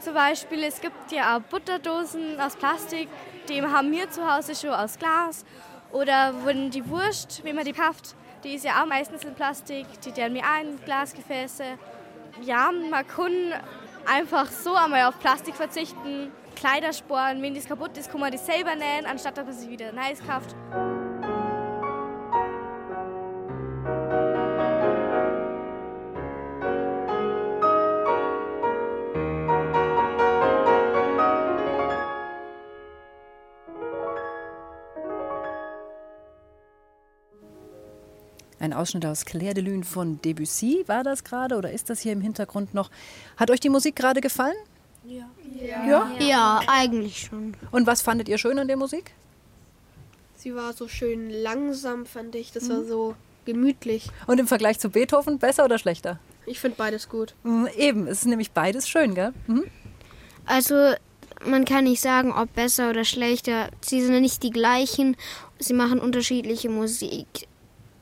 [0.00, 3.08] Zum Beispiel, es gibt ja auch Butterdosen aus Plastik,
[3.48, 5.44] die haben wir zu Hause schon aus Glas.
[5.90, 9.86] Oder wenn die Wurst, wenn man die kauft, die ist ja auch meistens in Plastik,
[10.04, 11.64] die haben wir auch in Glasgefäße.
[12.42, 13.54] Ja, man kann
[14.06, 16.30] einfach so einmal auf Plastik verzichten.
[16.54, 19.92] Kleidersporen, wenn das kaputt ist, kann man das selber nähen, anstatt dass man sich wieder
[19.92, 20.54] Neues kauft.
[38.78, 42.20] Ausschnitt aus Claire de Lune von Debussy war das gerade oder ist das hier im
[42.20, 42.90] Hintergrund noch?
[43.36, 44.56] Hat euch die Musik gerade gefallen?
[45.04, 45.28] Ja.
[45.86, 46.10] Ja?
[46.20, 47.54] Ja, eigentlich schon.
[47.70, 49.12] Und was fandet ihr schön an der Musik?
[50.36, 52.52] Sie war so schön langsam, fand ich.
[52.52, 54.08] Das war so gemütlich.
[54.26, 56.20] Und im Vergleich zu Beethoven besser oder schlechter?
[56.46, 57.34] Ich finde beides gut.
[57.42, 59.32] Mm, Eben, es ist nämlich beides schön, gell?
[59.48, 59.64] Mhm.
[60.46, 60.94] Also
[61.44, 63.70] man kann nicht sagen, ob besser oder schlechter.
[63.80, 65.16] Sie sind nicht die gleichen.
[65.58, 67.26] Sie machen unterschiedliche Musik.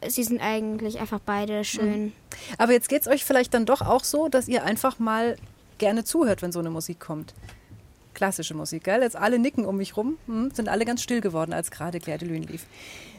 [0.06, 2.12] Sie sind eigentlich einfach beide schön.
[2.58, 5.36] Aber jetzt geht es euch vielleicht dann doch auch so, dass ihr einfach mal
[5.78, 7.34] gerne zuhört, wenn so eine Musik kommt.
[8.14, 9.02] Klassische Musik, gell?
[9.02, 12.18] Jetzt alle nicken um mich rum, hm, sind alle ganz still geworden, als gerade Claire
[12.18, 12.66] de Lune lief.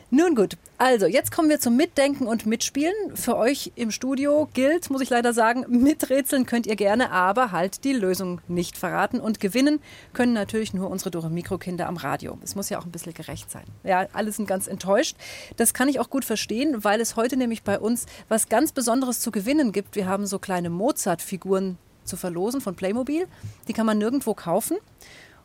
[0.09, 2.93] Nun gut, also jetzt kommen wir zum Mitdenken und Mitspielen.
[3.13, 7.83] Für euch im Studio gilt, muss ich leider sagen, miträtseln könnt ihr gerne, aber halt
[7.83, 9.19] die Lösung nicht verraten.
[9.19, 9.81] Und gewinnen
[10.13, 12.37] können natürlich nur unsere Dore Mikrokinder am Radio.
[12.41, 13.65] Es muss ja auch ein bisschen gerecht sein.
[13.83, 15.17] Ja, alle sind ganz enttäuscht.
[15.57, 19.19] Das kann ich auch gut verstehen, weil es heute nämlich bei uns was ganz Besonderes
[19.19, 19.97] zu gewinnen gibt.
[19.97, 23.27] Wir haben so kleine Mozart-Figuren zu verlosen von Playmobil.
[23.67, 24.77] Die kann man nirgendwo kaufen.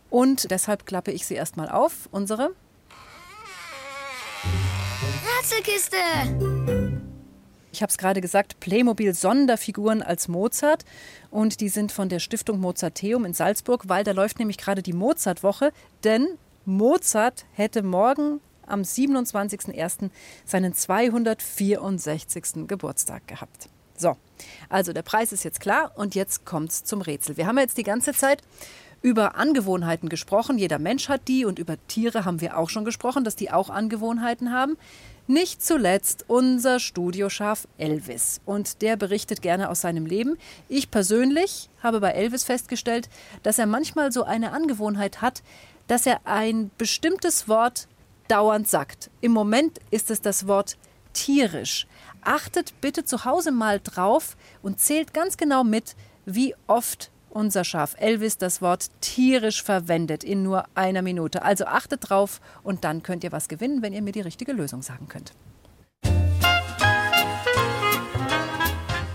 [0.08, 2.08] Und deshalb klappe ich sie erstmal auf.
[2.12, 2.52] Unsere
[5.42, 5.96] Rätselkiste!
[7.72, 10.84] Ich habe es gerade gesagt, Playmobil Sonderfiguren als Mozart
[11.32, 14.92] und die sind von der Stiftung Mozarteum in Salzburg, weil da läuft nämlich gerade die
[14.92, 15.72] Mozartwoche,
[16.04, 16.28] denn
[16.64, 20.10] Mozart hätte morgen am 27.01.
[20.44, 22.68] seinen 264.
[22.68, 23.68] Geburtstag gehabt.
[23.96, 24.16] So,
[24.68, 27.36] also der Preis ist jetzt klar und jetzt kommt's zum Rätsel.
[27.36, 28.42] Wir haben jetzt die ganze Zeit
[29.02, 30.56] über Angewohnheiten gesprochen.
[30.56, 33.68] Jeder Mensch hat die und über Tiere haben wir auch schon gesprochen, dass die auch
[33.68, 34.76] Angewohnheiten haben.
[35.32, 38.42] Nicht zuletzt unser Studioschaf Elvis.
[38.44, 40.36] Und der berichtet gerne aus seinem Leben.
[40.68, 43.08] Ich persönlich habe bei Elvis festgestellt,
[43.42, 45.42] dass er manchmal so eine Angewohnheit hat,
[45.86, 47.88] dass er ein bestimmtes Wort
[48.28, 49.10] dauernd sagt.
[49.22, 50.76] Im Moment ist es das Wort
[51.14, 51.86] tierisch.
[52.20, 57.94] Achtet bitte zu Hause mal drauf und zählt ganz genau mit, wie oft unser Schaf
[57.98, 61.42] Elvis das Wort tierisch verwendet in nur einer Minute.
[61.42, 64.82] Also achtet drauf und dann könnt ihr was gewinnen, wenn ihr mir die richtige Lösung
[64.82, 65.32] sagen könnt.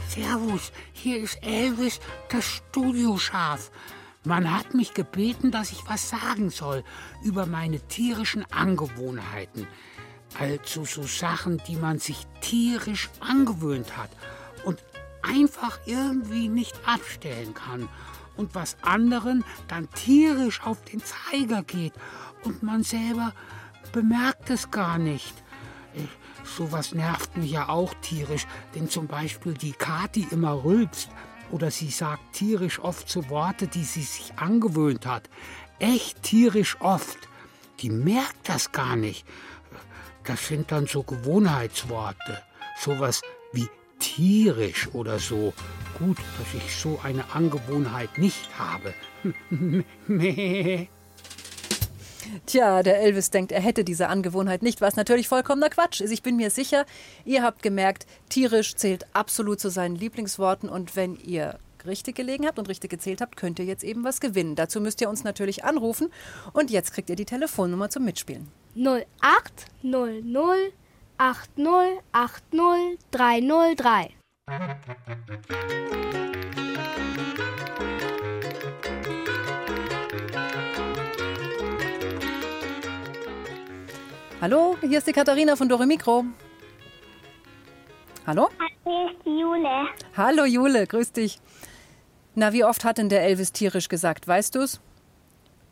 [0.10, 2.00] Servus, hier ist Elvis,
[2.30, 3.72] das Studioschaf.
[4.24, 6.84] Man hat mich gebeten, dass ich was sagen soll
[7.24, 9.68] über meine tierischen Angewohnheiten.
[10.40, 14.10] Also so Sachen, die man sich tierisch angewöhnt hat
[15.22, 17.88] einfach irgendwie nicht abstellen kann.
[18.36, 21.94] Und was anderen dann tierisch auf den Zeiger geht
[22.44, 23.34] und man selber
[23.92, 25.34] bemerkt es gar nicht.
[25.96, 26.02] Äh,
[26.56, 31.10] Sowas nervt mich ja auch tierisch, denn zum Beispiel die Kati immer rülpst
[31.52, 35.30] oder sie sagt tierisch oft so Worte, die sie sich angewöhnt hat.
[35.80, 37.18] Echt tierisch oft.
[37.80, 39.26] Die merkt das gar nicht.
[40.24, 42.42] Das sind dann so Gewohnheitsworte.
[42.80, 43.22] Sowas
[43.54, 43.68] wie
[44.00, 45.54] tierisch oder so.
[45.98, 48.94] Gut, dass ich so eine Angewohnheit nicht habe.
[52.46, 56.12] Tja, der Elvis denkt, er hätte diese Angewohnheit nicht, was natürlich vollkommener Quatsch ist.
[56.12, 56.86] Ich bin mir sicher,
[57.26, 62.60] ihr habt gemerkt, tierisch zählt absolut zu seinen Lieblingsworten und wenn ihr richtig gelegen habt
[62.60, 64.56] und richtig gezählt habt, könnt ihr jetzt eben was gewinnen.
[64.56, 66.12] Dazu müsst ihr uns natürlich anrufen
[66.54, 68.50] und jetzt kriegt ihr die Telefonnummer zum Mitspielen.
[68.76, 70.24] 0800
[71.20, 74.14] 80 80 303.
[84.40, 86.26] Hallo, hier ist die Katharina von Dore Mikro.
[88.28, 88.50] Hallo?
[88.84, 89.88] Hier ist die Jule.
[90.16, 91.40] Hallo Jule, grüß dich.
[92.36, 94.80] Na, wie oft hat denn der Elvis tierisch gesagt, weißt du's?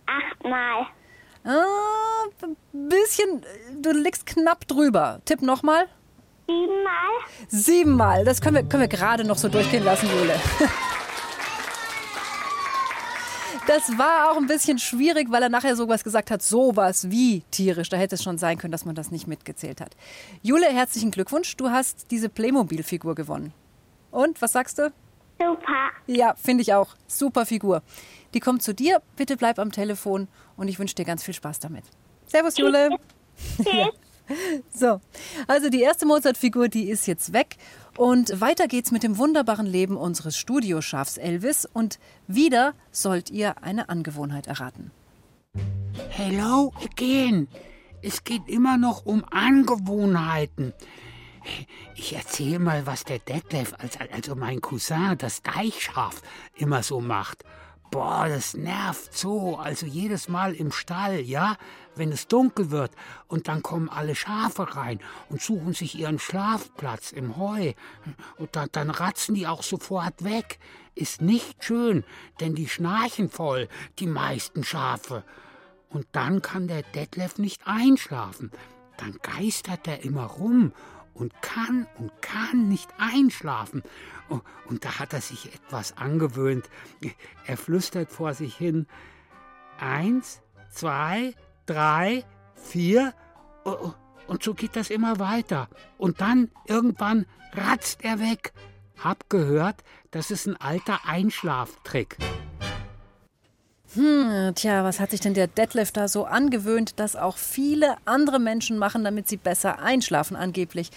[0.07, 0.87] Achtmal.
[1.43, 2.04] Ah,
[2.41, 2.57] ein
[2.89, 3.45] bisschen,
[3.81, 5.21] du liegst knapp drüber.
[5.25, 5.87] Tipp nochmal.
[6.47, 7.11] Siebenmal.
[7.47, 10.39] Siebenmal, das können wir, können wir gerade noch so durchgehen lassen, Jule.
[13.67, 17.89] Das war auch ein bisschen schwierig, weil er nachher sowas gesagt hat, sowas wie tierisch.
[17.89, 19.95] Da hätte es schon sein können, dass man das nicht mitgezählt hat.
[20.43, 21.55] Jule, herzlichen Glückwunsch.
[21.57, 23.53] Du hast diese Playmobil-Figur gewonnen.
[24.11, 24.93] Und, was sagst du?
[25.39, 25.89] Super.
[26.05, 26.95] Ja, finde ich auch.
[27.07, 27.81] Super Figur.
[28.35, 29.01] Die kommt zu dir.
[29.15, 31.85] Bitte bleib am Telefon und ich wünsche dir ganz viel Spaß damit.
[32.27, 32.89] Servus, Jule.
[33.65, 33.89] Ja.
[34.73, 35.01] So,
[35.45, 37.57] also die erste Mozart-Figur, die ist jetzt weg.
[37.95, 41.67] Und weiter geht's mit dem wunderbaren Leben unseres Studioschafs Elvis.
[41.71, 44.89] Und wieder sollt ihr eine Angewohnheit erraten.
[46.09, 47.47] Hello again.
[48.01, 50.73] Es geht immer noch um Angewohnheiten.
[51.95, 53.73] Ich erzähle mal, was der Detlef,
[54.11, 56.21] also mein Cousin, das Deichschaf,
[56.55, 57.43] immer so macht.
[57.91, 59.57] Boah, das nervt so.
[59.57, 61.55] Also jedes Mal im Stall, ja,
[61.95, 62.91] wenn es dunkel wird
[63.27, 67.73] und dann kommen alle Schafe rein und suchen sich ihren Schlafplatz im Heu.
[68.37, 70.59] Und dann, dann ratzen die auch sofort weg.
[70.93, 72.03] Ist nicht schön,
[72.39, 73.67] denn die schnarchen voll,
[73.99, 75.23] die meisten Schafe.
[75.89, 78.51] Und dann kann der Detlef nicht einschlafen.
[78.97, 80.73] Dann geistert er immer rum
[81.15, 83.81] und kann und kann nicht einschlafen.
[84.29, 86.69] Oh, und da hat er sich etwas angewöhnt.
[87.47, 88.85] Er flüstert vor sich hin.
[89.79, 91.33] Eins, zwei,
[91.65, 92.23] drei,
[92.55, 93.13] vier.
[93.63, 93.93] Oh, oh,
[94.27, 95.69] und so geht das immer weiter.
[95.97, 98.53] Und dann irgendwann ratzt er weg.
[99.03, 102.17] Hab gehört, das ist ein alter Einschlaftrick.
[103.95, 108.77] Hm, tja, was hat sich denn der da so angewöhnt, dass auch viele andere Menschen
[108.77, 110.89] machen, damit sie besser einschlafen angeblich?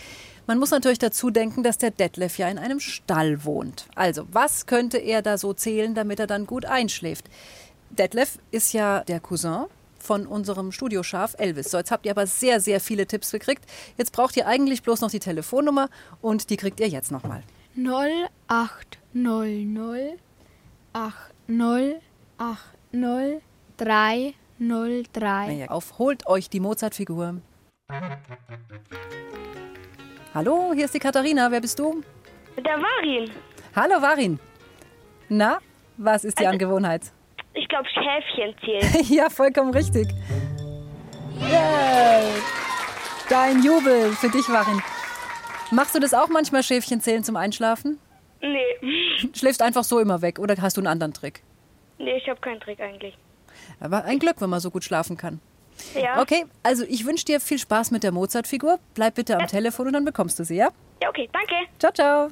[0.48, 3.86] Man muss natürlich dazu denken, dass der Detlef ja in einem Stall wohnt.
[3.94, 7.26] Also, was könnte er da so zählen, damit er dann gut einschläft?
[7.90, 9.66] Detlef ist ja der Cousin
[10.00, 11.70] von unserem Studioschaf Elvis.
[11.70, 13.64] So, jetzt habt ihr aber sehr, sehr viele Tipps gekriegt.
[13.96, 15.88] Jetzt braucht ihr eigentlich bloß noch die Telefonnummer
[16.20, 17.44] und die kriegt ihr jetzt nochmal.
[17.76, 20.18] 0800
[22.38, 23.42] 80 80
[23.76, 25.52] 303.
[25.52, 27.40] Ja, auf, holt euch die Mozart-Figur.
[30.34, 31.50] Hallo, hier ist die Katharina.
[31.50, 32.02] Wer bist du?
[32.56, 33.30] Der Varin.
[33.76, 34.40] Hallo, Varin.
[35.28, 35.58] Na,
[35.96, 37.02] was ist die Also- Angewohnheit?
[37.54, 39.04] Ich glaube, Schäfchen zählen.
[39.08, 40.06] ja, vollkommen richtig.
[41.40, 42.22] Yeah.
[43.28, 44.80] Dein Jubel für dich, Varin.
[45.70, 47.98] Machst du das auch manchmal, Schäfchen zählen zum Einschlafen?
[48.40, 49.28] Nee.
[49.34, 51.42] Schläfst einfach so immer weg oder hast du einen anderen Trick?
[51.98, 53.16] Nee, ich habe keinen Trick eigentlich.
[53.80, 55.40] Aber ein Glück, wenn man so gut schlafen kann.
[55.94, 56.20] Ja.
[56.20, 58.78] Okay, also ich wünsche dir viel Spaß mit der Mozart-Figur.
[58.94, 60.70] Bleib bitte am Telefon und dann bekommst du sie, ja?
[61.02, 61.54] Ja, okay, danke.
[61.78, 62.28] Ciao, ciao.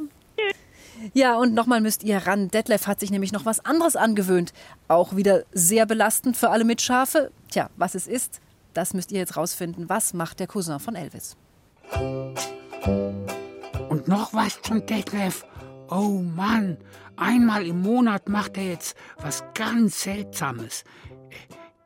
[1.13, 2.49] Ja, und nochmal müsst ihr ran.
[2.49, 4.53] Detlef hat sich nämlich noch was anderes angewöhnt.
[4.89, 7.31] Auch wieder sehr belastend für alle Mitschafe.
[7.51, 8.41] Tja, was es ist,
[8.75, 9.89] das müsst ihr jetzt rausfinden.
[9.89, 11.37] Was macht der Cousin von Elvis?
[13.89, 15.45] Und noch was zum Detlef.
[15.89, 16.79] Oh Mann,
[17.17, 20.85] einmal im Monat macht er jetzt was ganz Seltsames.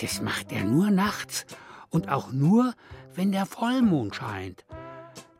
[0.00, 1.44] Das macht er nur nachts
[1.90, 2.74] und auch nur,
[3.14, 4.64] wenn der Vollmond scheint.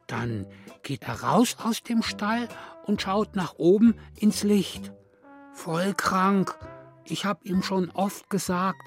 [0.06, 0.46] Dann
[0.82, 2.48] geht er raus aus dem Stall
[2.84, 4.92] und schaut nach oben ins Licht.
[5.54, 6.54] Voll krank.
[7.04, 8.82] Ich hab ihm schon oft gesagt,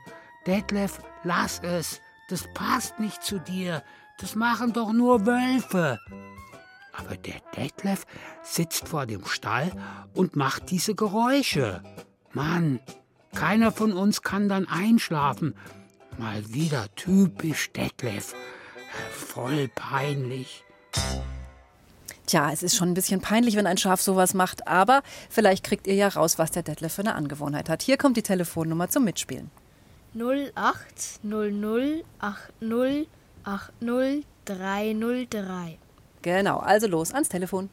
[0.46, 2.00] Detlef, lass es.
[2.30, 3.84] Das passt nicht zu dir.
[4.20, 6.00] Das machen doch nur Wölfe.
[6.94, 8.06] Aber der Detlef
[8.44, 9.72] sitzt vor dem Stall
[10.14, 11.82] und macht diese Geräusche.
[12.32, 12.80] Mann,
[13.34, 15.56] keiner von uns kann dann einschlafen.
[16.18, 18.36] Mal wieder typisch Detlef.
[19.12, 20.64] Voll peinlich.
[22.28, 25.88] Tja, es ist schon ein bisschen peinlich, wenn ein Schaf sowas macht, aber vielleicht kriegt
[25.88, 27.82] ihr ja raus, was der Detlef für eine Angewohnheit hat.
[27.82, 29.52] Hier kommt die Telefonnummer zum Mitspielen.
[30.16, 33.08] 0800 80
[33.44, 35.78] 80 303.
[36.24, 37.70] Genau, also los ans Telefon.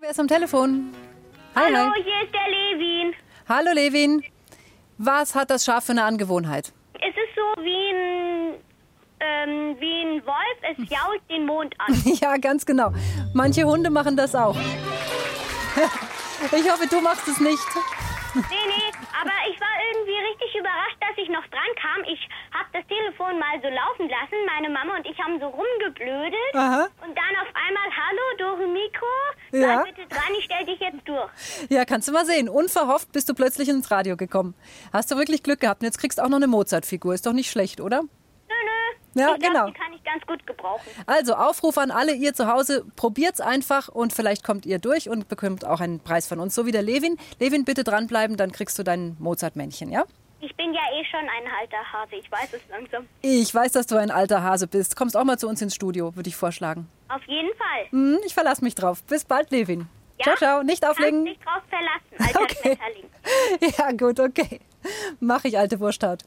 [0.00, 0.94] Wer ist am Telefon?
[1.54, 2.02] Hi, Hallo, hi.
[2.02, 3.14] hier ist der Levin.
[3.48, 4.22] Hallo Levin.
[4.98, 6.72] Was hat das Schaf für eine Angewohnheit?
[6.94, 8.17] Es ist so wie ein,
[9.20, 11.94] ähm, wie ein Wolf, es jault den Mond an.
[12.04, 12.92] ja, ganz genau.
[13.34, 14.56] Manche Hunde machen das auch.
[16.52, 17.58] Ich hoffe, du machst es nicht.
[18.34, 22.04] Nee, nee, aber ich war irgendwie richtig überrascht, dass ich noch dran kam.
[22.04, 22.20] Ich
[22.52, 24.36] habe das Telefon mal so laufen lassen.
[24.46, 26.54] Meine Mama und ich haben so rumgeblödelt.
[26.54, 26.88] Aha.
[27.02, 29.06] Und dann auf einmal, hallo, Dore Mikro,
[29.52, 29.82] Ja.
[29.82, 31.30] bitte dran, ich stell dich jetzt durch.
[31.70, 32.48] Ja, kannst du mal sehen.
[32.48, 34.54] Unverhofft bist du plötzlich ins Radio gekommen.
[34.92, 35.80] Hast du wirklich Glück gehabt.
[35.80, 37.14] Und jetzt kriegst du auch noch eine Mozart-Figur.
[37.14, 38.02] Ist doch nicht schlecht, oder?
[39.18, 39.66] Ja, glaub, genau.
[39.66, 40.88] Die kann ich ganz gut gebrauchen.
[41.06, 45.28] Also Aufruf an alle ihr zu Hause, probiert's einfach und vielleicht kommt ihr durch und
[45.28, 47.16] bekommt auch einen Preis von uns, so wie der Levin.
[47.40, 50.04] Levin, bitte dranbleiben, dann kriegst du dein Mozart-Männchen, ja?
[50.40, 53.08] Ich bin ja eh schon ein alter Hase, ich weiß es langsam.
[53.22, 54.94] Ich weiß, dass du ein alter Hase bist.
[54.94, 56.88] Kommst auch mal zu uns ins Studio, würde ich vorschlagen.
[57.08, 57.86] Auf jeden Fall.
[57.90, 59.02] Hm, ich verlasse mich drauf.
[59.02, 59.88] Bis bald, Levin.
[60.22, 60.62] Ciao, ciao.
[60.62, 61.24] Nicht auflegen.
[61.24, 62.76] Kannst dich drauf verlassen, alter Okay.
[62.76, 63.04] Schmetterling.
[63.78, 64.60] Ja, gut, okay.
[65.20, 66.22] Mach ich, alte Wursthaut.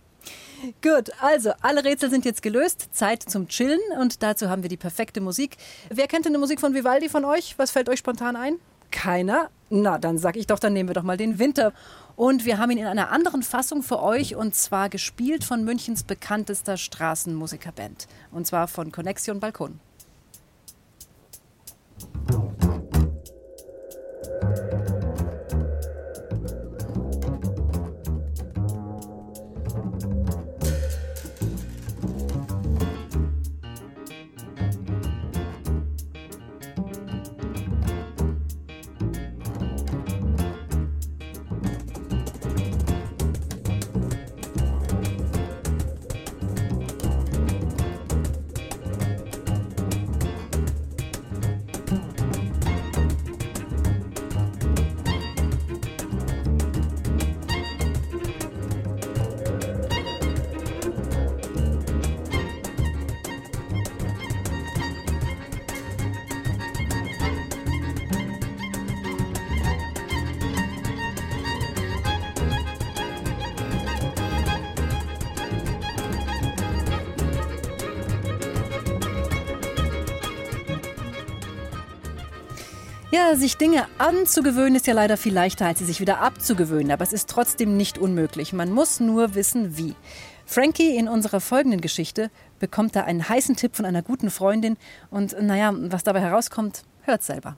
[0.83, 2.89] Gut, also alle Rätsel sind jetzt gelöst.
[2.91, 5.57] Zeit zum Chillen und dazu haben wir die perfekte Musik.
[5.89, 7.55] Wer kennt denn die Musik von Vivaldi von euch?
[7.57, 8.55] Was fällt euch spontan ein?
[8.91, 9.49] Keiner?
[9.69, 11.73] Na, dann sag ich doch, dann nehmen wir doch mal den Winter.
[12.15, 16.03] Und wir haben ihn in einer anderen Fassung für euch und zwar gespielt von Münchens
[16.03, 18.07] bekanntester Straßenmusikerband.
[18.31, 19.79] Und zwar von Connexion Balkon.
[83.13, 86.93] Ja, sich Dinge anzugewöhnen ist ja leider viel leichter, als sie sich wieder abzugewöhnen.
[86.93, 88.53] Aber es ist trotzdem nicht unmöglich.
[88.53, 89.95] Man muss nur wissen, wie.
[90.45, 94.77] Frankie in unserer folgenden Geschichte bekommt da einen heißen Tipp von einer guten Freundin.
[95.09, 97.57] Und naja, was dabei herauskommt, hört selber.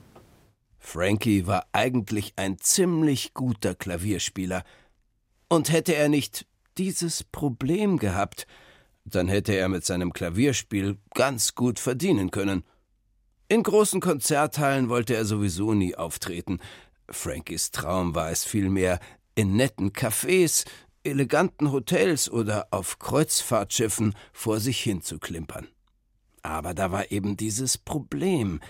[0.80, 4.64] Frankie war eigentlich ein ziemlich guter Klavierspieler.
[5.48, 6.46] Und hätte er nicht
[6.78, 8.48] dieses Problem gehabt,
[9.04, 12.64] dann hätte er mit seinem Klavierspiel ganz gut verdienen können.
[13.48, 16.60] In großen Konzerthallen wollte er sowieso nie auftreten.
[17.10, 18.98] Frankies Traum war es vielmehr,
[19.34, 20.64] in netten Cafés,
[21.02, 25.68] eleganten Hotels oder auf Kreuzfahrtschiffen vor sich hin zu klimpern.
[26.42, 28.60] Aber da war eben dieses Problem.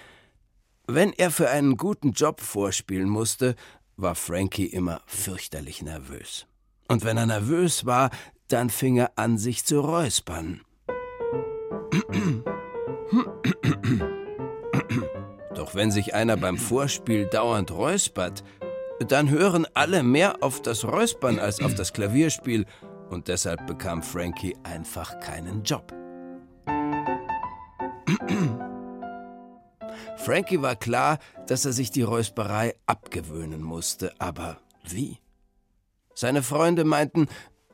[0.87, 3.55] Wenn er für einen guten Job vorspielen musste,
[3.97, 6.47] war Frankie immer fürchterlich nervös.
[6.89, 8.11] Und wenn er nervös war,
[8.49, 10.63] dann fing er an, sich zu räuspern.
[15.65, 18.45] Doch wenn sich einer beim Vorspiel dauernd räuspert,
[19.09, 22.67] dann hören alle mehr auf das Räuspern als auf das Klavierspiel
[23.09, 25.95] und deshalb bekam Frankie einfach keinen Job.
[30.19, 35.17] Frankie war klar, dass er sich die Räusperei abgewöhnen musste, aber wie?
[36.15, 37.27] Seine Freunde meinten,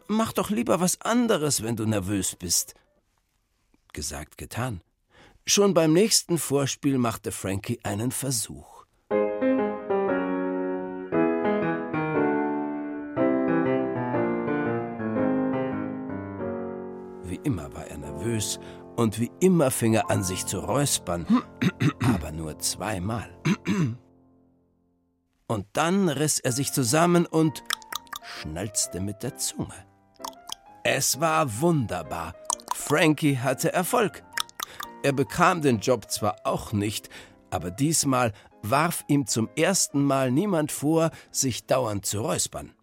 [0.07, 2.75] mach doch lieber was anderes, wenn du nervös bist.
[3.93, 4.81] Gesagt, getan.
[5.53, 8.85] Schon beim nächsten Vorspiel machte Frankie einen Versuch.
[17.25, 18.61] Wie immer war er nervös
[18.95, 21.27] und wie immer fing er an, sich zu räuspern,
[22.05, 23.37] aber nur zweimal.
[25.49, 27.65] Und dann riss er sich zusammen und
[28.23, 29.85] schnalzte mit der Zunge.
[30.85, 32.37] Es war wunderbar.
[32.73, 34.23] Frankie hatte Erfolg.
[35.03, 37.09] Er bekam den Job zwar auch nicht,
[37.51, 38.33] aber diesmal
[38.63, 42.75] warf ihm zum ersten Mal niemand vor, sich dauernd zu räuspern.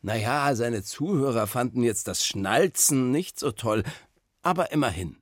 [0.00, 3.82] Naja, seine Zuhörer fanden jetzt das Schnalzen nicht so toll,
[4.42, 5.18] aber immerhin.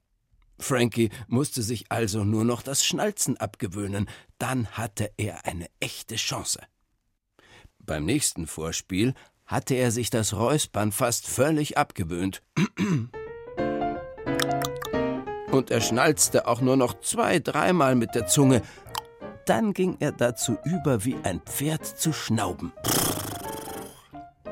[0.58, 6.60] Frankie musste sich also nur noch das Schnalzen abgewöhnen, dann hatte er eine echte Chance.
[7.80, 9.14] Beim nächsten Vorspiel
[9.46, 12.42] hatte er sich das Räuspern fast völlig abgewöhnt.
[15.56, 18.62] Und er schnalzte auch nur noch zwei, dreimal mit der Zunge.
[19.46, 22.72] Dann ging er dazu über, wie ein Pferd zu schnauben.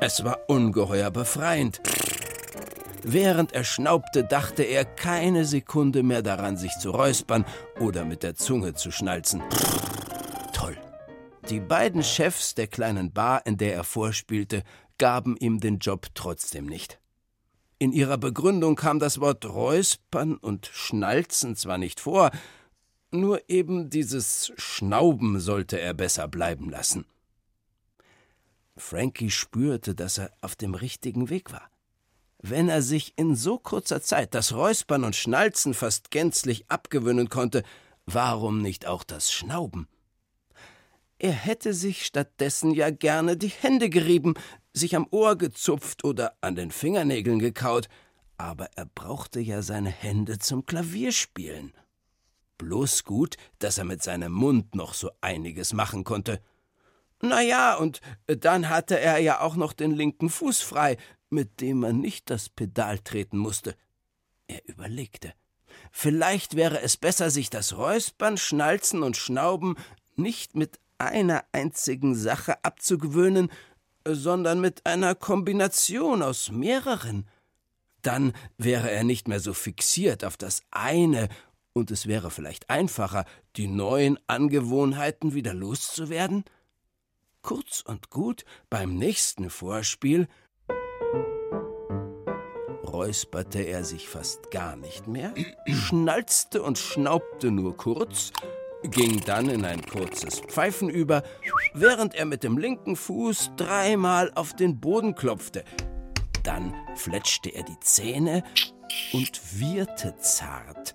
[0.00, 1.80] Es war ungeheuer befreiend.
[3.02, 7.44] Während er schnaubte, dachte er keine Sekunde mehr daran, sich zu räuspern
[7.80, 9.42] oder mit der Zunge zu schnalzen.
[10.54, 10.76] Toll.
[11.50, 14.62] Die beiden Chefs der kleinen Bar, in der er vorspielte,
[14.96, 16.98] gaben ihm den Job trotzdem nicht.
[17.78, 22.30] In ihrer Begründung kam das Wort Räuspern und Schnalzen zwar nicht vor,
[23.10, 27.06] nur eben dieses Schnauben sollte er besser bleiben lassen.
[28.76, 31.70] Frankie spürte, dass er auf dem richtigen Weg war.
[32.38, 37.62] Wenn er sich in so kurzer Zeit das Räuspern und Schnalzen fast gänzlich abgewöhnen konnte,
[38.04, 39.88] warum nicht auch das Schnauben?
[41.24, 44.34] Er hätte sich stattdessen ja gerne die Hände gerieben,
[44.74, 47.88] sich am Ohr gezupft oder an den Fingernägeln gekaut,
[48.36, 51.72] aber er brauchte ja seine Hände zum Klavierspielen.
[52.58, 56.42] Bloß gut, dass er mit seinem Mund noch so einiges machen konnte.
[57.22, 60.98] Na ja, und dann hatte er ja auch noch den linken Fuß frei,
[61.30, 63.76] mit dem man nicht das Pedal treten musste.
[64.46, 65.32] Er überlegte.
[65.90, 69.76] Vielleicht wäre es besser, sich das Räuspern, Schnalzen und Schnauben
[70.16, 73.50] nicht mit einer einzigen Sache abzugewöhnen,
[74.06, 77.26] sondern mit einer Kombination aus mehreren.
[78.02, 81.28] Dann wäre er nicht mehr so fixiert auf das eine,
[81.72, 83.24] und es wäre vielleicht einfacher,
[83.56, 86.44] die neuen Angewohnheiten wieder loszuwerden.
[87.42, 90.28] Kurz und gut, beim nächsten Vorspiel
[92.84, 95.34] räusperte er sich fast gar nicht mehr,
[95.66, 98.32] schnalzte und schnaubte nur kurz,
[98.90, 101.22] ging dann in ein kurzes Pfeifen über,
[101.72, 105.64] während er mit dem linken Fuß dreimal auf den Boden klopfte.
[106.42, 108.44] Dann fletschte er die Zähne
[109.12, 110.94] und wieherte zart,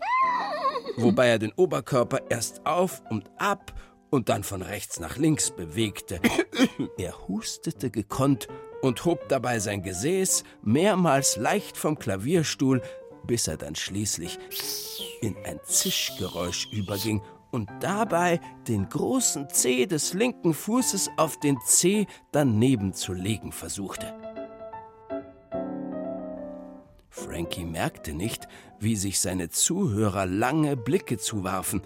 [0.98, 3.74] wobei er den Oberkörper erst auf und ab
[4.12, 6.20] und dann von rechts nach links bewegte.
[6.98, 8.48] Er hustete gekonnt
[8.82, 12.82] und hob dabei sein Gesäß mehrmals leicht vom Klavierstuhl,
[13.26, 14.38] bis er dann schließlich
[15.22, 17.22] in ein Zischgeräusch überging
[17.52, 24.14] und dabei den großen Zeh des linken Fußes auf den Zeh daneben zu legen versuchte.
[27.10, 28.48] Frankie merkte nicht,
[28.80, 31.82] wie sich seine Zuhörer lange Blicke zuwarfen.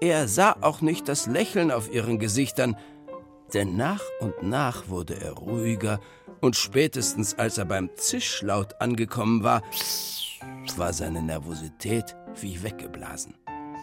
[0.00, 2.76] Er sah auch nicht das Lächeln auf ihren Gesichtern,
[3.54, 6.00] denn nach und nach wurde er ruhiger,
[6.40, 9.62] und spätestens als er beim Zischlaut angekommen war,
[10.76, 13.34] war seine Nervosität wie weggeblasen.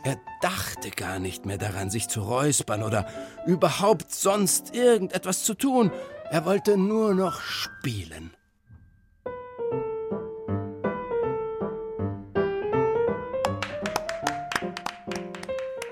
[0.03, 3.07] Er dachte gar nicht mehr daran, sich zu räuspern oder
[3.47, 5.91] überhaupt sonst irgendetwas zu tun.
[6.29, 8.35] Er wollte nur noch spielen.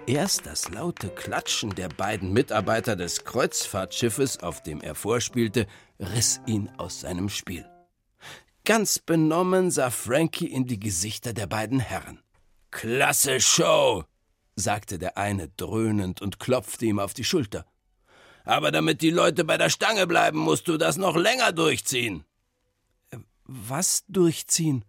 [0.07, 5.67] Erst das laute Klatschen der beiden Mitarbeiter des Kreuzfahrtschiffes, auf dem er vorspielte,
[5.99, 7.65] riss ihn aus seinem Spiel.
[8.65, 12.19] Ganz benommen sah Frankie in die Gesichter der beiden Herren.
[12.71, 14.05] Klasse Show,
[14.55, 17.65] sagte der eine dröhnend und klopfte ihm auf die Schulter.
[18.43, 22.23] Aber damit die Leute bei der Stange bleiben, musst du das noch länger durchziehen.
[23.43, 24.85] Was durchziehen?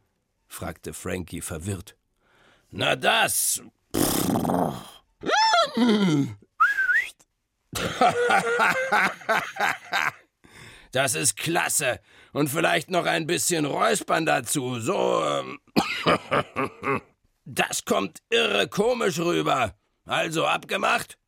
[0.46, 1.96] fragte Frankie verwirrt.
[2.70, 3.62] Na das.
[10.92, 12.00] Das ist klasse.
[12.34, 14.78] Und vielleicht noch ein bisschen Räuspern dazu.
[14.78, 15.24] So.
[15.24, 15.58] Ähm,
[17.44, 19.74] das kommt irre komisch rüber.
[20.04, 21.18] Also abgemacht?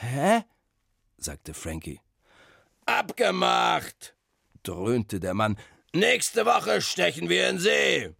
[0.00, 0.42] Hä?
[1.16, 2.00] sagte Frankie.
[2.86, 4.16] Abgemacht,
[4.62, 5.58] dröhnte der Mann.
[5.92, 8.14] Nächste Woche stechen wir in See.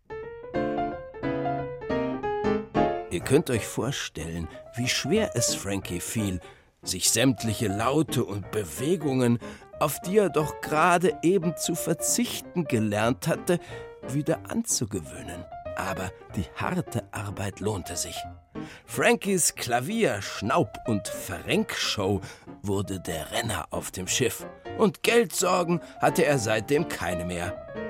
[3.10, 6.40] Ihr könnt euch vorstellen, wie schwer es Frankie fiel,
[6.82, 9.38] sich sämtliche Laute und Bewegungen,
[9.80, 13.60] auf die er doch gerade eben zu verzichten gelernt hatte,
[14.08, 15.44] wieder anzugewöhnen.
[15.78, 18.16] Aber die harte Arbeit lohnte sich.
[18.84, 22.20] Frankies Klavier-, Schnaub- und Verrenkshow
[22.62, 24.44] wurde der Renner auf dem Schiff.
[24.76, 27.87] Und Geldsorgen hatte er seitdem keine mehr.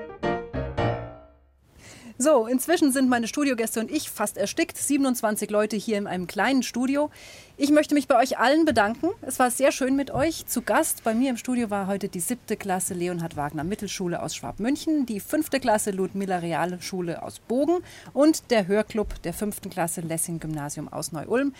[2.21, 4.77] So, inzwischen sind meine Studiogäste und ich fast erstickt.
[4.77, 7.09] 27 Leute hier in einem kleinen Studio.
[7.55, 9.07] Ich möchte mich bei euch allen bedanken.
[9.21, 10.45] Es war sehr schön mit euch.
[10.45, 14.35] Zu Gast bei mir im Studio war heute die siebte Klasse Leonhard Wagner Mittelschule aus
[14.35, 17.77] Schwabmünchen, die fünfte Klasse Ludmilla Realschule aus Bogen
[18.11, 21.53] und der Hörclub der fünften Klasse Lessing Gymnasium aus Neu-Ulm.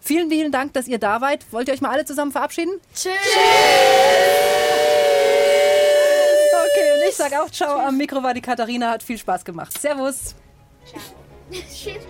[0.00, 1.44] Vielen, vielen Dank, dass ihr da wart.
[1.50, 2.72] Wollt ihr euch mal alle zusammen verabschieden?
[2.94, 3.12] Tschüss!
[3.12, 4.85] Ich
[7.16, 7.78] sage auch Ciao.
[7.78, 8.90] Am Mikro war die Katharina.
[8.90, 9.78] Hat viel Spaß gemacht.
[9.78, 10.34] Servus.
[10.84, 11.00] Ciao.
[11.50, 12.02] Tschüss.